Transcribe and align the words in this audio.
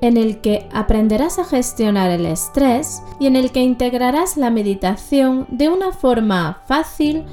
en 0.00 0.16
el 0.16 0.40
que 0.40 0.68
aprenderás 0.72 1.38
a 1.38 1.44
gestionar 1.44 2.10
el 2.10 2.26
estrés 2.26 3.02
y 3.18 3.26
en 3.26 3.36
el 3.36 3.50
que 3.50 3.62
integrarás 3.62 4.36
la 4.36 4.50
meditación 4.50 5.46
de 5.50 5.68
una 5.68 5.92
forma 5.92 6.62
fácil, 6.66 7.24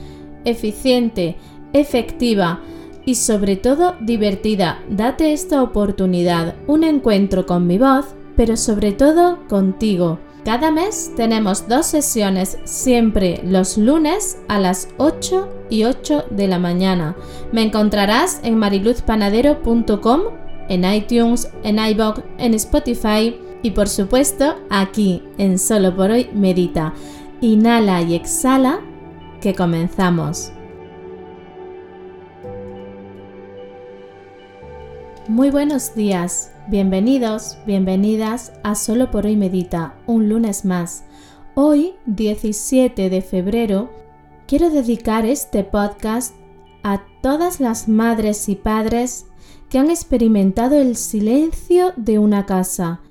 eficiente, 0.45 1.38
efectiva 1.73 2.61
y 3.05 3.15
sobre 3.15 3.55
todo 3.55 3.95
divertida. 4.01 4.79
Date 4.89 5.33
esta 5.33 5.61
oportunidad, 5.61 6.55
un 6.67 6.83
encuentro 6.83 7.45
con 7.45 7.67
mi 7.67 7.77
voz, 7.77 8.15
pero 8.35 8.57
sobre 8.57 8.91
todo 8.91 9.47
contigo. 9.47 10.19
Cada 10.43 10.69
mes 10.69 11.11
tenemos 11.16 11.67
dos 11.67 11.88
sesiones, 11.88 12.59
siempre 12.66 13.41
los 13.43 13.77
lunes 13.79 14.38
a 14.47 14.59
las 14.59 14.89
8 14.97 15.49
y 15.71 15.85
8 15.85 16.25
de 16.29 16.47
la 16.47 16.59
mañana. 16.59 17.16
Me 17.52 17.63
encontrarás 17.63 18.41
en 18.43 18.55
mariluzpanadero.com 18.57 20.45
en 20.69 20.85
iTunes, 20.85 21.49
en 21.63 21.79
iBox, 21.79 22.21
en 22.37 22.53
Spotify 22.53 23.35
y 23.61 23.71
por 23.71 23.88
supuesto 23.88 24.55
aquí 24.69 25.23
en 25.38 25.57
Solo 25.59 25.95
por 25.95 26.11
hoy 26.11 26.30
Medita. 26.33 26.94
Inhala 27.41 28.02
y 28.02 28.16
exhala 28.16 28.80
que 29.41 29.53
comenzamos. 29.53 30.52
Muy 35.27 35.49
buenos 35.49 35.95
días, 35.95 36.52
bienvenidos, 36.67 37.57
bienvenidas 37.66 38.53
a 38.63 38.75
Solo 38.75 39.09
por 39.09 39.25
hoy 39.25 39.35
Medita, 39.35 39.95
un 40.05 40.29
lunes 40.29 40.66
más. 40.66 41.03
Hoy, 41.55 41.95
17 42.05 43.09
de 43.09 43.22
febrero, 43.22 43.89
quiero 44.45 44.69
dedicar 44.69 45.25
este 45.25 45.63
podcast 45.63 46.35
a 46.83 47.02
todas 47.22 47.59
las 47.59 47.88
madres 47.88 48.47
y 48.50 48.55
padres 48.55 49.25
que 49.69 49.80
han 49.80 49.89
experimentado 49.89 50.80
el 50.80 50.95
silencio 50.95 51.94
de 51.95 52.19
una 52.19 52.45
casa, 52.45 53.02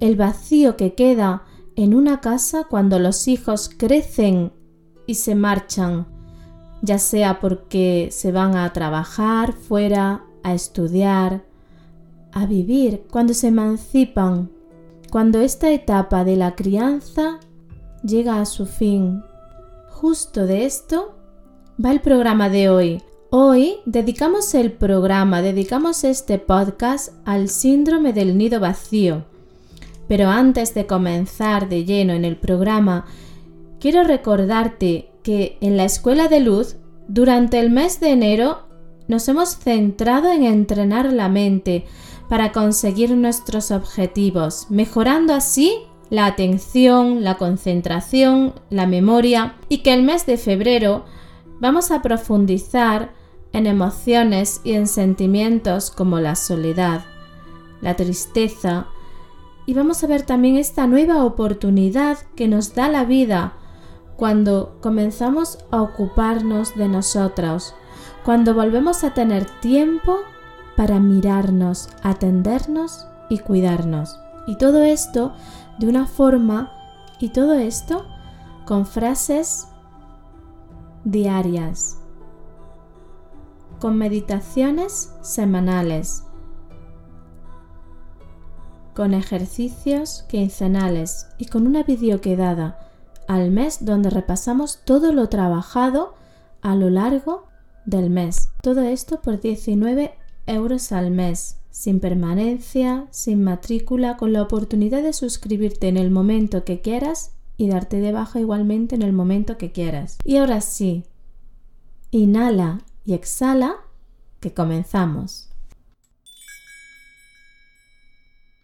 el 0.00 0.16
vacío 0.16 0.76
que 0.76 0.94
queda 0.94 1.44
en 1.76 1.94
una 1.94 2.20
casa 2.20 2.64
cuando 2.64 2.98
los 2.98 3.26
hijos 3.28 3.68
crecen 3.68 4.52
y 5.06 5.14
se 5.14 5.34
marchan, 5.34 6.06
ya 6.82 6.98
sea 6.98 7.40
porque 7.40 8.08
se 8.10 8.32
van 8.32 8.56
a 8.56 8.72
trabajar 8.72 9.52
fuera, 9.52 10.24
a 10.42 10.54
estudiar, 10.54 11.44
a 12.32 12.46
vivir, 12.46 13.06
cuando 13.10 13.34
se 13.34 13.48
emancipan, 13.48 14.50
cuando 15.10 15.40
esta 15.40 15.70
etapa 15.70 16.24
de 16.24 16.36
la 16.36 16.54
crianza 16.54 17.38
llega 18.02 18.40
a 18.40 18.46
su 18.46 18.66
fin. 18.66 19.22
Justo 19.90 20.46
de 20.46 20.66
esto 20.66 21.16
va 21.82 21.92
el 21.92 22.00
programa 22.00 22.48
de 22.48 22.68
hoy, 22.68 23.02
Hoy 23.36 23.78
dedicamos 23.84 24.54
el 24.54 24.70
programa, 24.70 25.42
dedicamos 25.42 26.04
este 26.04 26.38
podcast 26.38 27.12
al 27.24 27.48
síndrome 27.48 28.12
del 28.12 28.38
nido 28.38 28.60
vacío. 28.60 29.24
Pero 30.06 30.28
antes 30.28 30.72
de 30.72 30.86
comenzar 30.86 31.68
de 31.68 31.84
lleno 31.84 32.12
en 32.12 32.24
el 32.24 32.36
programa, 32.36 33.06
quiero 33.80 34.04
recordarte 34.04 35.10
que 35.24 35.58
en 35.60 35.76
la 35.76 35.82
Escuela 35.82 36.28
de 36.28 36.38
Luz, 36.38 36.76
durante 37.08 37.58
el 37.58 37.70
mes 37.70 37.98
de 37.98 38.10
enero, 38.10 38.68
nos 39.08 39.26
hemos 39.26 39.56
centrado 39.56 40.30
en 40.30 40.44
entrenar 40.44 41.12
la 41.12 41.28
mente 41.28 41.86
para 42.28 42.52
conseguir 42.52 43.16
nuestros 43.16 43.72
objetivos, 43.72 44.68
mejorando 44.70 45.34
así 45.34 45.74
la 46.08 46.26
atención, 46.26 47.24
la 47.24 47.36
concentración, 47.36 48.54
la 48.70 48.86
memoria 48.86 49.56
y 49.68 49.78
que 49.78 49.92
el 49.92 50.04
mes 50.04 50.24
de 50.24 50.36
febrero 50.36 51.04
vamos 51.58 51.90
a 51.90 52.00
profundizar 52.00 53.23
en 53.54 53.66
emociones 53.66 54.60
y 54.64 54.72
en 54.72 54.88
sentimientos 54.88 55.92
como 55.92 56.18
la 56.18 56.34
soledad, 56.34 57.04
la 57.80 57.94
tristeza, 57.94 58.88
y 59.64 59.74
vamos 59.74 60.02
a 60.02 60.08
ver 60.08 60.22
también 60.22 60.56
esta 60.56 60.86
nueva 60.88 61.24
oportunidad 61.24 62.18
que 62.34 62.48
nos 62.48 62.74
da 62.74 62.88
la 62.88 63.04
vida 63.04 63.54
cuando 64.16 64.76
comenzamos 64.82 65.58
a 65.70 65.82
ocuparnos 65.82 66.74
de 66.74 66.88
nosotros, 66.88 67.74
cuando 68.24 68.54
volvemos 68.54 69.04
a 69.04 69.14
tener 69.14 69.44
tiempo 69.60 70.18
para 70.76 70.98
mirarnos, 70.98 71.88
atendernos 72.02 73.06
y 73.30 73.38
cuidarnos. 73.38 74.18
Y 74.48 74.56
todo 74.56 74.82
esto 74.82 75.32
de 75.78 75.88
una 75.88 76.06
forma, 76.06 76.72
y 77.20 77.28
todo 77.28 77.54
esto 77.54 78.04
con 78.66 78.84
frases 78.84 79.68
diarias 81.04 82.03
con 83.84 83.98
meditaciones 83.98 85.12
semanales, 85.20 86.24
con 88.94 89.12
ejercicios 89.12 90.24
quincenales 90.26 91.26
y 91.36 91.44
con 91.44 91.66
una 91.66 91.82
videoquedada 91.82 92.78
al 93.28 93.50
mes 93.50 93.84
donde 93.84 94.08
repasamos 94.08 94.78
todo 94.86 95.12
lo 95.12 95.28
trabajado 95.28 96.14
a 96.62 96.76
lo 96.76 96.88
largo 96.88 97.44
del 97.84 98.08
mes. 98.08 98.48
Todo 98.62 98.80
esto 98.80 99.20
por 99.20 99.38
19 99.38 100.14
euros 100.46 100.90
al 100.90 101.10
mes, 101.10 101.58
sin 101.70 102.00
permanencia, 102.00 103.06
sin 103.10 103.44
matrícula, 103.44 104.16
con 104.16 104.32
la 104.32 104.40
oportunidad 104.40 105.02
de 105.02 105.12
suscribirte 105.12 105.88
en 105.88 105.98
el 105.98 106.10
momento 106.10 106.64
que 106.64 106.80
quieras 106.80 107.32
y 107.58 107.68
darte 107.68 108.00
de 108.00 108.12
baja 108.12 108.40
igualmente 108.40 108.94
en 108.94 109.02
el 109.02 109.12
momento 109.12 109.58
que 109.58 109.72
quieras. 109.72 110.16
Y 110.24 110.38
ahora 110.38 110.62
sí, 110.62 111.04
inhala 112.12 112.80
y 113.04 113.14
exhala 113.14 113.76
que 114.40 114.52
comenzamos. 114.52 115.50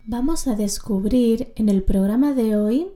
Vamos 0.06 0.46
a 0.46 0.56
descubrir 0.56 1.52
en 1.56 1.68
el 1.68 1.82
programa 1.82 2.34
de 2.34 2.56
hoy 2.56 2.88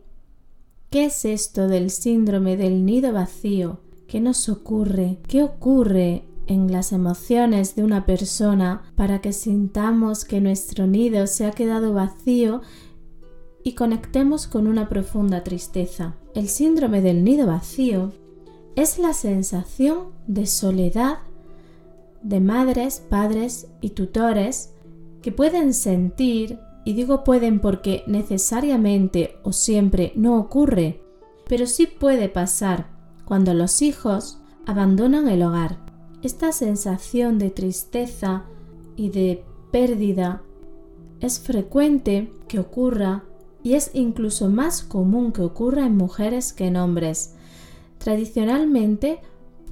qué 0.91 1.06
es 1.06 1.25
esto 1.25 1.69
del 1.69 1.91
síndrome 1.91 2.56
del 2.56 2.84
nido 2.84 3.12
vacío, 3.12 3.81
qué 4.09 4.21
nos 4.21 4.49
ocurre, 4.49 5.19
qué 5.28 5.43
ocurre 5.43 6.25
en 6.47 6.72
las 6.72 6.93
emociones 6.93 7.75
de 7.76 7.84
una 7.84 8.05
persona 8.05 8.82
para 8.97 9.21
que 9.21 9.32
sintamos 9.32 10.25
que 10.25 10.41
nuestro 10.41 10.87
nido 10.87 11.26
se 11.26 11.47
ha 11.47 11.53
quedado 11.53 11.93
vacío 11.94 12.62
y 13.62 13.75
conectemos 13.75 14.47
con 14.47 14.66
una 14.66 14.88
profunda 14.88 15.43
tristeza. 15.43 16.16
El 16.34 16.49
síndrome 16.49 17.00
del 17.00 17.25
nido 17.25 17.47
vacío 17.47 18.12
es 18.76 18.99
la 18.99 19.12
sensación 19.12 20.09
de 20.26 20.47
soledad 20.47 21.19
de 22.25 22.41
madres, 22.41 23.01
padres 23.09 23.69
y 23.81 23.91
tutores 23.91 24.73
que 25.23 25.31
pueden 25.31 25.73
sentir, 25.73 26.59
y 26.85 26.95
digo 26.95 27.23
pueden 27.23 27.61
porque 27.61 28.03
necesariamente 28.07 29.37
o 29.43 29.53
siempre 29.53 30.12
no 30.17 30.39
ocurre, 30.39 31.01
pero 31.49 31.67
sí 31.67 31.87
puede 31.87 32.29
pasar 32.29 32.89
cuando 33.25 33.55
los 33.55 33.81
hijos 33.81 34.39
abandonan 34.67 35.29
el 35.29 35.43
hogar. 35.43 35.79
Esta 36.23 36.53
sensación 36.53 37.39
de 37.39 37.51
tristeza 37.51 38.45
y 38.97 39.11
de 39.11 39.45
pérdida 39.71 40.43
es 41.21 41.41
frecuente 41.41 42.32
que 42.49 42.59
ocurra 42.59 43.25
y 43.62 43.75
es 43.75 43.91
incluso 43.94 44.49
más 44.49 44.82
común 44.82 45.32
que 45.32 45.43
ocurra 45.43 45.87
en 45.87 45.97
mujeres 45.97 46.53
que 46.53 46.67
en 46.67 46.76
hombres. 46.76 47.35
Tradicionalmente 47.99 49.21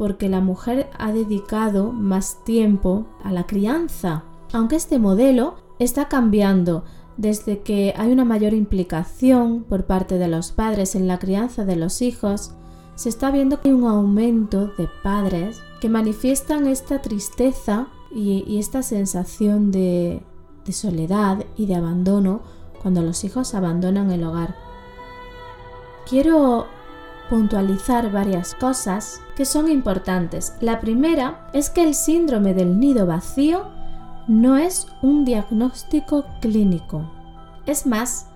porque 0.02 0.28
la 0.28 0.40
mujer 0.40 0.90
ha 0.98 1.12
dedicado 1.12 1.92
más 1.92 2.42
tiempo 2.42 3.06
a 3.22 3.30
la 3.30 3.46
crianza, 3.46 4.24
aunque 4.52 4.74
este 4.74 4.98
modelo 4.98 5.54
está 5.78 6.08
cambiando 6.08 6.82
desde 7.16 7.60
que 7.60 7.94
hay 7.96 8.10
una 8.10 8.24
mayor 8.24 8.52
implicación 8.52 9.62
por 9.62 9.84
parte 9.84 10.18
de 10.18 10.26
los 10.26 10.50
padres 10.50 10.96
en 10.96 11.06
la 11.06 11.20
crianza 11.20 11.64
de 11.64 11.76
los 11.76 12.02
hijos, 12.02 12.50
se 12.96 13.10
está 13.10 13.30
viendo 13.30 13.60
que 13.60 13.68
hay 13.68 13.74
un 13.76 13.86
aumento 13.86 14.72
de 14.76 14.88
padres 15.04 15.60
que 15.80 15.88
manifiestan 15.88 16.66
esta 16.66 17.00
tristeza 17.00 17.86
y, 18.12 18.58
esta 18.58 18.82
sensación 18.82 19.70
de 19.70 20.24
soledad 20.72 21.44
y 21.56 21.66
de 21.66 21.76
abandono 21.76 22.40
cuando 22.82 23.02
los 23.02 23.22
hijos 23.22 23.54
abandonan 23.54 24.10
el 24.10 24.24
hogar. 24.24 24.56
Quiero 26.10 26.66
puntualizar 27.28 28.10
varias 28.10 28.54
cosas 28.54 29.20
que 29.36 29.44
son 29.44 29.70
importantes. 29.70 30.54
La 30.60 30.80
primera 30.80 31.48
es 31.52 31.70
que 31.70 31.82
el 31.82 31.94
síndrome 31.94 32.54
del 32.54 32.78
nido 32.78 33.06
vacío 33.06 33.70
no 34.28 34.56
es 34.56 34.86
un 35.02 35.24
diagnóstico 35.24 36.24
clínico. 36.40 37.10
Es 37.66 37.86
más, 37.86 38.26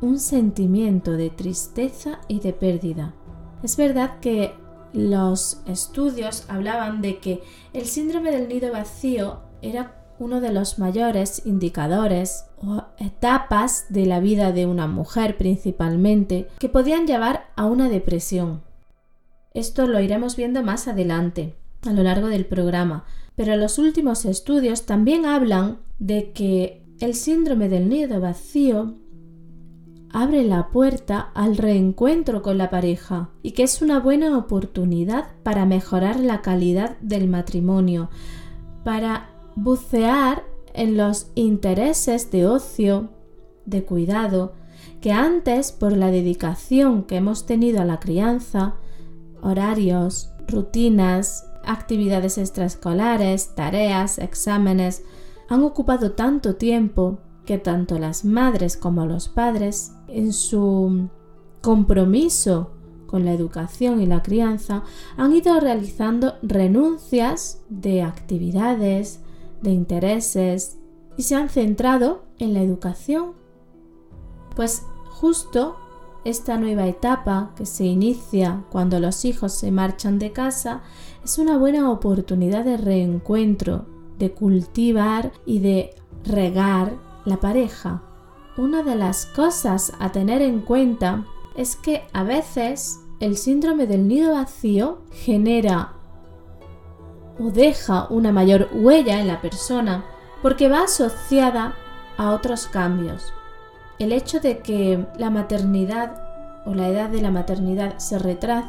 un 0.00 0.18
sentimiento 0.18 1.12
de 1.12 1.30
tristeza 1.30 2.20
y 2.28 2.40
de 2.40 2.52
pérdida. 2.52 3.14
Es 3.62 3.76
verdad 3.76 4.20
que 4.20 4.54
los 4.92 5.60
estudios 5.66 6.44
hablaban 6.48 7.02
de 7.02 7.18
que 7.18 7.42
el 7.72 7.86
síndrome 7.86 8.30
del 8.30 8.48
nido 8.48 8.70
vacío 8.72 9.40
era 9.62 10.03
uno 10.18 10.40
de 10.40 10.52
los 10.52 10.78
mayores 10.78 11.42
indicadores 11.44 12.46
o 12.56 12.84
etapas 12.98 13.86
de 13.88 14.06
la 14.06 14.20
vida 14.20 14.52
de 14.52 14.66
una 14.66 14.86
mujer 14.86 15.36
principalmente 15.36 16.48
que 16.58 16.68
podían 16.68 17.06
llevar 17.06 17.46
a 17.56 17.66
una 17.66 17.88
depresión. 17.88 18.62
Esto 19.52 19.86
lo 19.86 20.00
iremos 20.00 20.36
viendo 20.36 20.62
más 20.62 20.88
adelante, 20.88 21.54
a 21.86 21.92
lo 21.92 22.02
largo 22.02 22.28
del 22.28 22.46
programa, 22.46 23.04
pero 23.36 23.56
los 23.56 23.78
últimos 23.78 24.24
estudios 24.24 24.86
también 24.86 25.26
hablan 25.26 25.78
de 25.98 26.32
que 26.32 26.82
el 27.00 27.14
síndrome 27.14 27.68
del 27.68 27.88
nido 27.88 28.20
vacío 28.20 28.94
abre 30.14 30.44
la 30.44 30.68
puerta 30.68 31.32
al 31.34 31.56
reencuentro 31.56 32.40
con 32.40 32.56
la 32.56 32.70
pareja 32.70 33.30
y 33.42 33.50
que 33.50 33.64
es 33.64 33.82
una 33.82 33.98
buena 33.98 34.38
oportunidad 34.38 35.26
para 35.42 35.66
mejorar 35.66 36.20
la 36.20 36.40
calidad 36.40 36.96
del 37.00 37.28
matrimonio, 37.28 38.10
para 38.84 39.33
bucear 39.56 40.44
en 40.72 40.96
los 40.96 41.28
intereses 41.34 42.30
de 42.30 42.46
ocio, 42.46 43.10
de 43.64 43.84
cuidado, 43.84 44.52
que 45.00 45.12
antes, 45.12 45.72
por 45.72 45.96
la 45.96 46.10
dedicación 46.10 47.04
que 47.04 47.16
hemos 47.16 47.46
tenido 47.46 47.80
a 47.80 47.84
la 47.84 48.00
crianza, 48.00 48.74
horarios, 49.42 50.30
rutinas, 50.48 51.46
actividades 51.64 52.38
extraescolares, 52.38 53.54
tareas, 53.54 54.18
exámenes, 54.18 55.04
han 55.48 55.62
ocupado 55.62 56.12
tanto 56.12 56.56
tiempo 56.56 57.18
que 57.44 57.58
tanto 57.58 57.98
las 57.98 58.24
madres 58.24 58.76
como 58.76 59.06
los 59.06 59.28
padres, 59.28 59.92
en 60.08 60.32
su 60.32 61.08
compromiso 61.60 62.70
con 63.06 63.24
la 63.24 63.32
educación 63.32 64.00
y 64.00 64.06
la 64.06 64.22
crianza, 64.22 64.82
han 65.16 65.34
ido 65.34 65.60
realizando 65.60 66.34
renuncias 66.42 67.62
de 67.68 68.02
actividades, 68.02 69.20
de 69.64 69.72
intereses 69.72 70.78
y 71.16 71.24
se 71.24 71.34
han 71.34 71.48
centrado 71.48 72.22
en 72.38 72.54
la 72.54 72.62
educación. 72.62 73.32
Pues 74.54 74.84
justo 75.10 75.76
esta 76.24 76.56
nueva 76.56 76.86
etapa 76.86 77.52
que 77.56 77.66
se 77.66 77.84
inicia 77.84 78.64
cuando 78.70 79.00
los 79.00 79.24
hijos 79.24 79.52
se 79.52 79.70
marchan 79.72 80.18
de 80.18 80.32
casa 80.32 80.82
es 81.24 81.38
una 81.38 81.58
buena 81.58 81.90
oportunidad 81.90 82.64
de 82.64 82.76
reencuentro, 82.76 83.86
de 84.18 84.32
cultivar 84.32 85.32
y 85.44 85.58
de 85.58 85.94
regar 86.24 86.94
la 87.24 87.40
pareja. 87.40 88.02
Una 88.56 88.82
de 88.82 88.94
las 88.94 89.26
cosas 89.26 89.92
a 89.98 90.12
tener 90.12 90.40
en 90.40 90.60
cuenta 90.60 91.26
es 91.56 91.76
que 91.76 92.02
a 92.12 92.22
veces 92.22 93.00
el 93.20 93.36
síndrome 93.36 93.86
del 93.86 94.08
nido 94.08 94.32
vacío 94.32 94.98
genera 95.10 95.94
o 97.38 97.50
deja 97.50 98.06
una 98.10 98.32
mayor 98.32 98.68
huella 98.72 99.20
en 99.20 99.28
la 99.28 99.40
persona 99.40 100.04
porque 100.42 100.68
va 100.68 100.84
asociada 100.84 101.74
a 102.16 102.30
otros 102.32 102.66
cambios. 102.66 103.32
El 103.98 104.12
hecho 104.12 104.40
de 104.40 104.58
que 104.58 105.06
la 105.18 105.30
maternidad 105.30 106.22
o 106.66 106.74
la 106.74 106.88
edad 106.88 107.10
de 107.10 107.20
la 107.20 107.30
maternidad 107.30 107.98
se, 107.98 108.18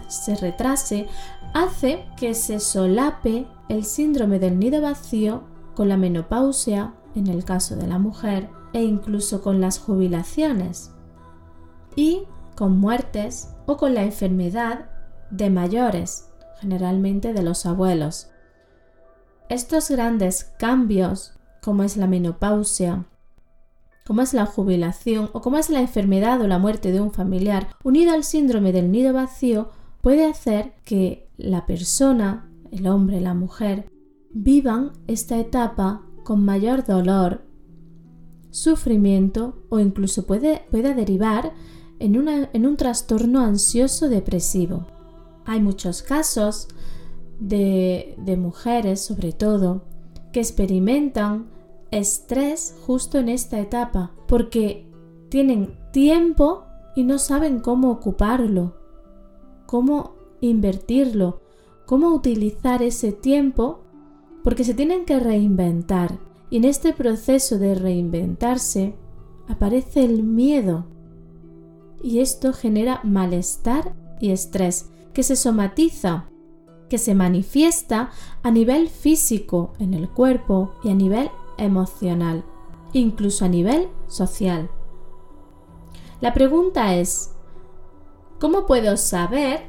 se 0.07 0.35
retrase 0.35 1.07
hace 1.53 2.05
que 2.17 2.33
se 2.33 2.59
solape 2.59 3.47
el 3.69 3.85
síndrome 3.85 4.39
del 4.39 4.59
nido 4.59 4.81
vacío 4.81 5.43
con 5.73 5.89
la 5.89 5.97
menopausia 5.97 6.93
en 7.15 7.27
el 7.27 7.43
caso 7.45 7.75
de 7.75 7.87
la 7.87 7.97
mujer 7.97 8.49
e 8.73 8.83
incluso 8.83 9.41
con 9.41 9.61
las 9.61 9.79
jubilaciones 9.79 10.91
y 11.95 12.23
con 12.55 12.77
muertes 12.77 13.49
o 13.65 13.77
con 13.77 13.93
la 13.93 14.03
enfermedad 14.03 14.89
de 15.31 15.49
mayores, 15.49 16.29
generalmente 16.59 17.33
de 17.33 17.43
los 17.43 17.65
abuelos. 17.65 18.29
Estos 19.49 19.91
grandes 19.91 20.45
cambios, 20.57 21.33
como 21.61 21.83
es 21.83 21.97
la 21.97 22.07
menopausia, 22.07 23.05
como 24.05 24.21
es 24.21 24.33
la 24.33 24.47
jubilación 24.47 25.29
o 25.33 25.41
como 25.41 25.57
es 25.57 25.69
la 25.69 25.81
enfermedad 25.81 26.41
o 26.41 26.47
la 26.47 26.57
muerte 26.57 26.91
de 26.91 26.99
un 26.99 27.11
familiar, 27.11 27.69
unido 27.83 28.13
al 28.13 28.23
síndrome 28.23 28.71
del 28.71 28.91
nido 28.91 29.13
vacío, 29.13 29.69
puede 30.01 30.25
hacer 30.25 30.73
que 30.83 31.29
la 31.37 31.67
persona, 31.67 32.49
el 32.71 32.87
hombre, 32.87 33.21
la 33.21 33.35
mujer, 33.35 33.87
vivan 34.31 34.93
esta 35.07 35.37
etapa 35.37 36.01
con 36.23 36.43
mayor 36.43 36.83
dolor, 36.83 37.45
sufrimiento 38.49 39.63
o 39.69 39.79
incluso 39.79 40.25
puede, 40.25 40.65
derivar 40.71 41.53
en, 41.99 42.27
en 42.51 42.65
un 42.65 42.77
trastorno 42.77 43.41
ansioso 43.41 44.09
depresivo. 44.09 44.87
Hay 45.45 45.61
muchos 45.61 46.01
casos 46.01 46.67
de, 47.39 48.37
mujeres, 48.37 49.01
sobre 49.01 49.33
todo, 49.33 49.83
que 50.31 50.39
experimentan 50.39 51.47
estrés 51.91 52.75
justo 52.85 53.17
en 53.19 53.29
esta 53.29 53.59
etapa 53.59 54.11
porque 54.27 54.87
tienen 55.29 55.77
tiempo 55.91 56.63
y 56.95 57.03
no 57.03 57.19
saben 57.19 57.59
cómo 57.59 57.91
ocuparlo, 57.91 58.75
cómo 59.65 60.15
invertirlo, 60.41 61.41
cómo 61.85 62.09
utilizar 62.09 62.83
ese 62.83 63.11
tiempo 63.11 63.81
porque 64.43 64.63
se 64.63 64.73
tienen 64.73 65.05
que 65.05 65.19
reinventar. 65.19 66.19
Y 66.49 66.57
en 66.57 66.65
este 66.65 66.93
proceso 66.93 67.57
de 67.57 67.75
reinventarse 67.75 68.95
aparece 69.47 70.03
el 70.03 70.23
miedo. 70.23 70.85
Y 72.03 72.19
esto 72.19 72.53
genera 72.53 73.01
malestar 73.03 73.95
y 74.19 74.31
estrés 74.31 74.89
que 75.13 75.23
se 75.23 75.35
somatiza 75.35 76.29
que 76.89 76.97
se 76.97 77.15
manifiesta 77.15 78.11
a 78.43 78.51
nivel 78.51 78.89
físico 78.89 79.73
en 79.79 79.93
el 79.93 80.09
cuerpo 80.09 80.73
y 80.83 80.89
a 80.91 80.93
nivel 80.93 81.31
emocional, 81.57 82.43
incluso 82.93 83.45
a 83.45 83.47
nivel 83.47 83.89
social. 84.07 84.69
La 86.21 86.33
pregunta 86.33 86.95
es, 86.95 87.31
¿cómo 88.39 88.65
puedo 88.65 88.97
saber 88.97 89.65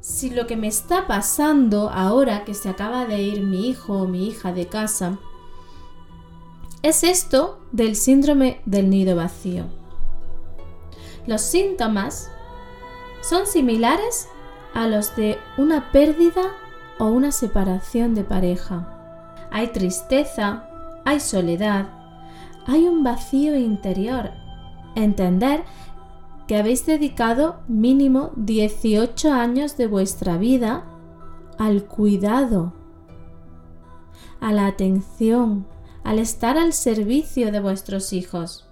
si 0.00 0.30
lo 0.30 0.46
que 0.46 0.56
me 0.56 0.68
está 0.68 1.06
pasando 1.06 1.90
ahora 1.90 2.44
que 2.44 2.54
se 2.54 2.68
acaba 2.68 3.06
de 3.06 3.22
ir 3.22 3.42
mi 3.42 3.68
hijo 3.68 3.94
o 3.94 4.06
mi 4.06 4.28
hija 4.28 4.52
de 4.52 4.66
casa 4.68 5.18
es 6.82 7.02
esto 7.02 7.58
del 7.72 7.96
síndrome 7.96 8.60
del 8.64 8.88
nido 8.88 9.16
vacío? 9.16 9.66
Los 11.26 11.40
síntomas 11.42 12.30
son 13.20 13.46
similares 13.46 14.28
a 14.76 14.86
los 14.86 15.16
de 15.16 15.38
una 15.56 15.90
pérdida 15.90 16.42
o 16.98 17.06
una 17.06 17.32
separación 17.32 18.14
de 18.14 18.24
pareja. 18.24 18.86
Hay 19.50 19.68
tristeza, 19.68 20.68
hay 21.06 21.18
soledad, 21.18 21.88
hay 22.66 22.86
un 22.86 23.02
vacío 23.02 23.56
interior. 23.56 24.32
Entender 24.94 25.64
que 26.46 26.58
habéis 26.58 26.84
dedicado 26.84 27.60
mínimo 27.68 28.32
18 28.36 29.32
años 29.32 29.78
de 29.78 29.86
vuestra 29.86 30.36
vida 30.36 30.84
al 31.56 31.84
cuidado, 31.84 32.74
a 34.40 34.52
la 34.52 34.66
atención, 34.66 35.66
al 36.04 36.18
estar 36.18 36.58
al 36.58 36.74
servicio 36.74 37.50
de 37.50 37.60
vuestros 37.60 38.12
hijos. 38.12 38.65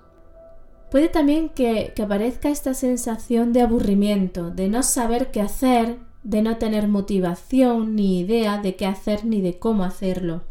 Puede 0.95 1.09
también 1.09 1.49
que, 1.49 1.93
aparezca 2.01 2.51
esta 2.51 2.73
sensación 2.73 3.53
de 3.53 3.63
aburrimiento, 3.63 4.53
de 4.53 4.69
no 4.69 4.85
saber 4.85 5.33
qué 5.33 5.41
hacer, 5.41 5.99
de 6.23 6.41
no 6.41 6.57
tener 6.59 6.87
motivación 6.87 7.97
ni 7.97 8.21
idea 8.21 8.59
de 8.59 8.77
qué 8.77 8.87
hacer 8.87 9.25
ni 9.25 9.41
de 9.41 9.59
cómo 9.59 9.83
hacerlo. 9.83 10.43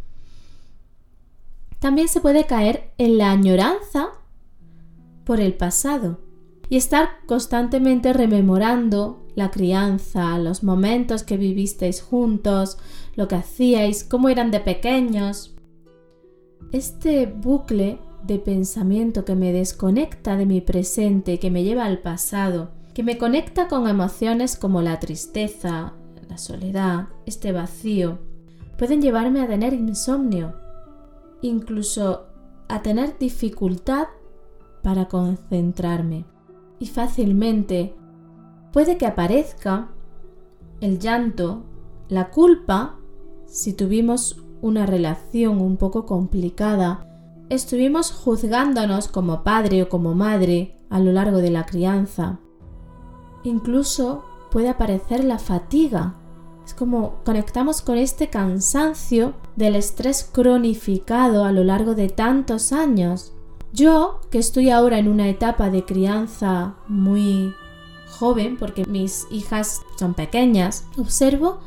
También 1.80 2.10
se 2.10 2.20
puede 2.20 2.46
caer 2.46 2.92
en 2.98 3.18
la 3.18 3.32
añoranza 3.32 4.10
por 5.24 5.40
el 5.40 5.54
pasado 5.54 6.20
y 6.68 6.76
estar 6.76 7.08
constantemente 7.26 8.12
rememorando 8.12 9.26
la 9.36 9.50
crianza, 9.50 10.38
los 10.40 10.62
momentos 10.62 11.24
que 11.24 11.38
vivisteis 11.38 12.02
juntos, 12.02 12.78
lo 13.16 13.30
que 13.30 13.36
hacíais, 13.36 14.04
cómo 14.04 14.28
eran 14.28 14.52
de 14.52 14.60
pequeños. 14.60 15.56
Este 16.74 17.28
bucle 17.28 17.98
de 18.26 18.40
pensamiento 18.40 19.26
que 19.26 19.36
me 19.36 19.52
desconecta 19.52 20.38
de 20.38 20.46
mi 20.46 20.62
presente, 20.62 21.40
que 21.40 21.52
me 21.52 21.64
lleva 21.64 21.86
al 21.86 22.00
pasado, 22.00 22.72
que 22.94 23.04
me 23.04 23.18
conecta 23.18 23.68
con 23.68 23.88
emociones 23.88 24.56
como 24.56 24.82
la 24.82 25.00
tristeza, 25.00 25.94
la 26.30 26.38
soledad, 26.38 27.08
este 27.26 27.52
vacío, 27.52 28.20
pueden 28.78 29.02
llevarme 29.02 29.42
a 29.42 29.48
tener 29.48 29.74
insomnio, 29.74 30.56
incluso 31.42 32.28
a 32.68 32.82
tener 32.82 33.18
dificultad 33.20 34.08
para 34.82 35.08
concentrarme. 35.08 36.26
Y 36.80 36.88
fácilmente 36.88 37.94
puede 38.72 38.98
que 38.98 39.06
aparezca 39.06 39.90
el 40.82 41.00
llanto, 41.00 41.64
la 42.10 42.30
culpa, 42.30 42.98
si 43.46 43.74
tuvimos 43.74 44.44
una 44.62 44.86
relación 44.86 45.62
un 45.62 45.78
poco 45.78 46.06
complicada 46.06 47.13
estuvimos 47.54 48.12
juzgándonos 48.12 49.08
como 49.08 49.44
padre 49.44 49.84
o 49.84 49.90
como 49.90 50.16
madre 50.16 50.78
a 50.90 51.00
lo 51.00 51.12
largo 51.12 51.38
de 51.38 51.52
la 51.52 51.66
crianza. 51.66 52.40
Incluso 53.44 54.24
puede 54.52 54.70
aparecer 54.70 55.24
la 55.24 55.40
fatiga. 55.40 56.16
Es 56.66 56.74
como 56.74 57.22
conectamos 57.26 57.82
con 57.82 57.98
este 57.98 58.30
cansancio 58.30 59.34
del 59.56 59.76
estrés 59.76 60.30
cronificado 60.32 61.44
a 61.44 61.52
lo 61.52 61.64
largo 61.64 61.96
de 61.96 62.10
tantos 62.10 62.72
años. 62.72 63.34
Yo, 63.74 64.22
que 64.30 64.38
estoy 64.38 64.70
ahora 64.70 65.00
en 65.00 65.08
una 65.08 65.28
etapa 65.28 65.70
de 65.70 65.84
crianza 65.84 66.76
muy 66.88 67.54
joven, 68.08 68.58
porque 68.58 68.86
mis 68.86 69.26
hijas 69.32 69.82
son 69.98 70.14
pequeñas, 70.14 70.86
observo 70.98 71.60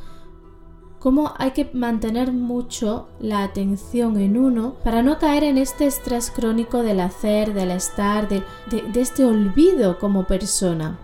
cómo 1.07 1.35
hay 1.39 1.53
que 1.53 1.71
mantener 1.73 2.33
mucho 2.33 3.07
la 3.21 3.45
atención 3.45 4.17
en 4.17 4.37
uno 4.37 4.75
para 4.83 5.05
no 5.05 5.21
caer 5.21 5.45
en 5.45 5.57
este 5.57 5.87
estrés 5.87 6.33
crónico 6.33 6.83
del 6.83 6.99
hacer, 6.99 7.55
del 7.55 7.71
estar, 7.71 8.29
de, 8.29 8.43
este 8.97 9.25
olvido 9.25 10.01
como 10.01 10.27
persona. 10.27 10.99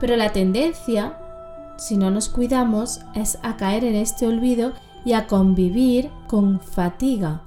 Pero 0.00 0.16
la 0.16 0.32
tendencia, 0.32 1.18
si 1.76 1.98
no 1.98 2.10
nos 2.10 2.30
cuidamos, 2.30 3.02
es 3.14 3.38
a 3.42 3.58
caer 3.58 3.84
en 3.84 3.96
este 3.96 4.26
olvido 4.26 4.72
y 5.04 5.12
a 5.12 5.26
convivir 5.26 6.10
con 6.26 6.58
fatiga, 6.58 7.42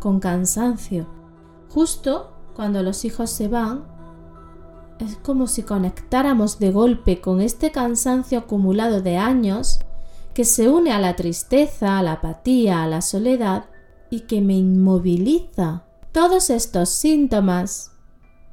con 0.00 0.20
cansancio. 0.20 1.06
Justo 1.68 2.32
cuando 2.54 2.82
los 2.82 3.04
hijos 3.04 3.28
se 3.28 3.48
van, 3.48 3.84
es 5.00 5.16
como 5.16 5.48
si 5.48 5.64
conectáramos 5.64 6.58
de 6.58 6.72
golpe 6.72 7.20
con 7.20 7.42
este 7.42 7.72
cansancio 7.72 8.38
acumulado 8.38 9.02
de 9.02 9.18
años 9.18 9.80
que 10.36 10.44
se 10.44 10.68
une 10.68 10.92
a 10.92 10.98
la 10.98 11.16
tristeza, 11.16 11.98
a 11.98 12.02
la 12.02 12.12
apatía, 12.12 12.82
a 12.82 12.86
la 12.86 13.00
soledad 13.00 13.70
y 14.10 14.20
que 14.26 14.42
me 14.42 14.52
inmoviliza. 14.52 15.86
Todos 16.12 16.50
estos 16.50 16.90
síntomas 16.90 17.92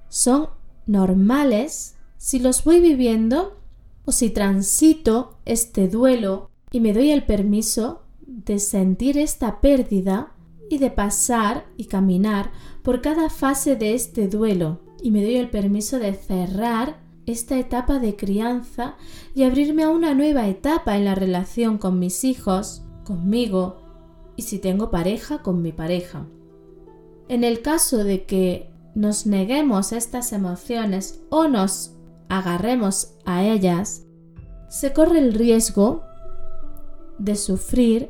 son 0.08 0.48
normales 0.86 1.96
si 2.18 2.40
los 2.40 2.64
voy 2.64 2.80
viviendo 2.80 3.60
o 4.06 4.14
si 4.14 4.30
transito 4.30 5.38
este 5.44 5.90
duelo 5.90 6.52
y 6.72 6.80
me 6.80 6.94
doy 6.94 7.12
el 7.12 7.26
permiso 7.26 8.04
de 8.22 8.60
sentir 8.60 9.18
esta 9.18 9.60
pérdida 9.60 10.32
y 10.70 10.78
de 10.78 10.90
pasar 10.90 11.66
y 11.76 11.88
caminar 11.88 12.50
por 12.82 13.02
cada 13.02 13.30
fase 13.30 13.76
de 13.76 13.94
este 13.94 14.30
duelo 14.30 14.80
y 15.02 15.12
me 15.12 15.22
doy 15.22 15.36
el 15.36 15.50
permiso 15.50 16.00
de 16.00 16.14
cerrar 16.14 17.03
esta 17.26 17.58
etapa 17.58 18.00
de 18.00 18.16
crianza 18.16 18.96
y 19.34 19.44
abrirme 19.44 19.84
a 19.84 19.90
una 19.90 20.14
nueva 20.14 20.48
etapa 20.48 20.98
en 20.98 21.06
la 21.06 21.16
relación 21.16 21.78
con 21.78 22.00
mis 22.00 22.24
hijos, 22.24 22.84
conmigo 23.04 23.78
y 24.36 24.44
si 24.44 24.60
tengo 24.60 24.92
pareja, 24.92 25.42
con 25.42 25.62
mi 25.62 25.72
pareja. 25.72 26.26
En 27.30 27.44
el 27.44 27.62
caso 27.62 28.04
de 28.04 28.26
que 28.26 28.70
nos 28.96 29.26
neguemos 29.26 29.92
estas 29.92 30.34
emociones 30.34 31.22
o 31.30 31.48
nos 31.48 31.96
agarremos 32.30 33.16
a 33.26 33.44
ellas, 33.44 34.04
se 34.70 34.94
corre 34.94 35.20
el 35.20 35.34
riesgo 35.34 36.04
de 37.20 37.36
sufrir 37.36 38.10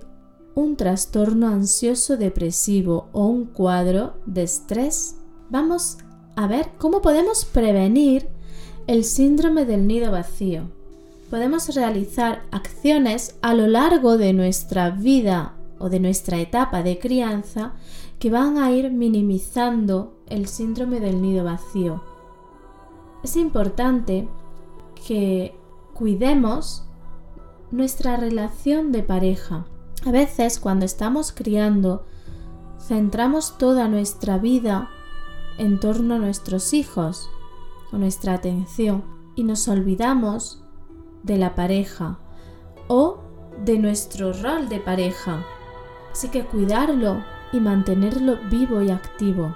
un 0.56 0.76
trastorno 0.76 1.48
ansioso 1.48 2.18
depresivo 2.18 3.10
o 3.12 3.28
un 3.28 3.46
cuadro 3.46 4.16
de 4.26 4.44
estrés. 4.44 5.18
Vamos 5.50 5.98
a 6.36 6.48
ver 6.48 6.70
cómo 6.78 7.02
podemos 7.02 7.46
prevenir 7.46 8.30
el 8.88 9.04
síndrome 9.06 9.66
del 9.66 9.88
nido 9.88 10.12
vacío. 10.12 10.64
Podemos 11.30 11.74
realizar 11.74 12.44
acciones 12.52 13.38
a 13.42 13.54
lo 13.54 13.68
largo 13.68 14.18
de 14.18 14.34
nuestra 14.34 14.90
vida 14.90 15.54
o 15.80 15.90
de 15.90 16.00
nuestra 16.00 16.40
etapa 16.40 16.84
de 16.84 17.00
crianza 17.00 17.74
que 18.20 18.30
van 18.30 18.58
a 18.58 18.72
ir 18.72 18.92
minimizando 18.92 20.14
el 20.28 20.48
síndrome 20.48 21.00
del 21.00 21.22
nido 21.22 21.44
vacío. 21.44 22.04
Es 23.24 23.36
importante 23.38 24.28
que 25.08 25.56
cuidemos 25.94 26.84
nuestra 27.72 28.18
relación 28.18 28.92
de 28.92 29.02
pareja. 29.02 29.66
A 30.06 30.12
veces 30.12 30.60
cuando 30.60 30.86
estamos 30.86 31.32
criando, 31.32 32.06
centramos 32.80 33.58
toda 33.58 33.88
nuestra 33.88 34.38
vida 34.38 34.90
en 35.58 35.80
torno 35.80 36.16
a 36.16 36.20
nuestros 36.20 36.74
hijos 36.74 37.30
nuestra 37.98 38.34
atención 38.34 39.04
y 39.36 39.44
nos 39.44 39.68
olvidamos 39.68 40.64
de 41.24 41.38
la 41.38 41.56
pareja 41.56 42.20
o 42.88 43.20
de 43.64 43.80
nuestro 43.80 44.34
rol 44.34 44.70
de 44.70 44.80
pareja. 44.80 45.44
Así 46.12 46.30
que 46.30 46.46
cuidarlo 46.46 47.24
y 47.52 47.60
mantenerlo 47.60 48.38
vivo 48.50 48.82
y 48.82 48.92
activo. 48.92 49.56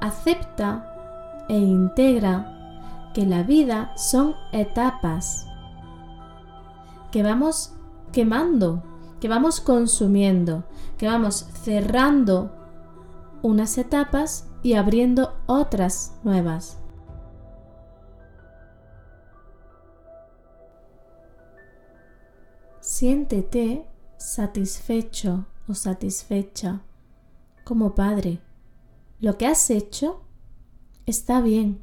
Acepta 0.00 1.46
e 1.48 1.58
integra 1.58 3.10
que 3.14 3.24
la 3.24 3.42
vida 3.42 3.96
son 3.96 4.34
etapas 4.52 5.46
que 7.10 7.22
vamos 7.22 7.72
quemando, 8.12 8.82
que 9.20 9.28
vamos 9.28 9.60
consumiendo, 9.60 10.64
que 10.98 11.06
vamos 11.06 11.46
cerrando 11.62 12.50
unas 13.42 13.78
etapas 13.78 14.48
y 14.64 14.72
abriendo 14.72 15.36
otras 15.46 16.18
nuevas. 16.24 16.78
Siéntete 22.80 23.86
satisfecho 24.16 25.44
o 25.68 25.74
satisfecha 25.74 26.80
como 27.62 27.94
padre. 27.94 28.40
Lo 29.20 29.36
que 29.36 29.46
has 29.46 29.68
hecho 29.68 30.22
está 31.04 31.42
bien. 31.42 31.82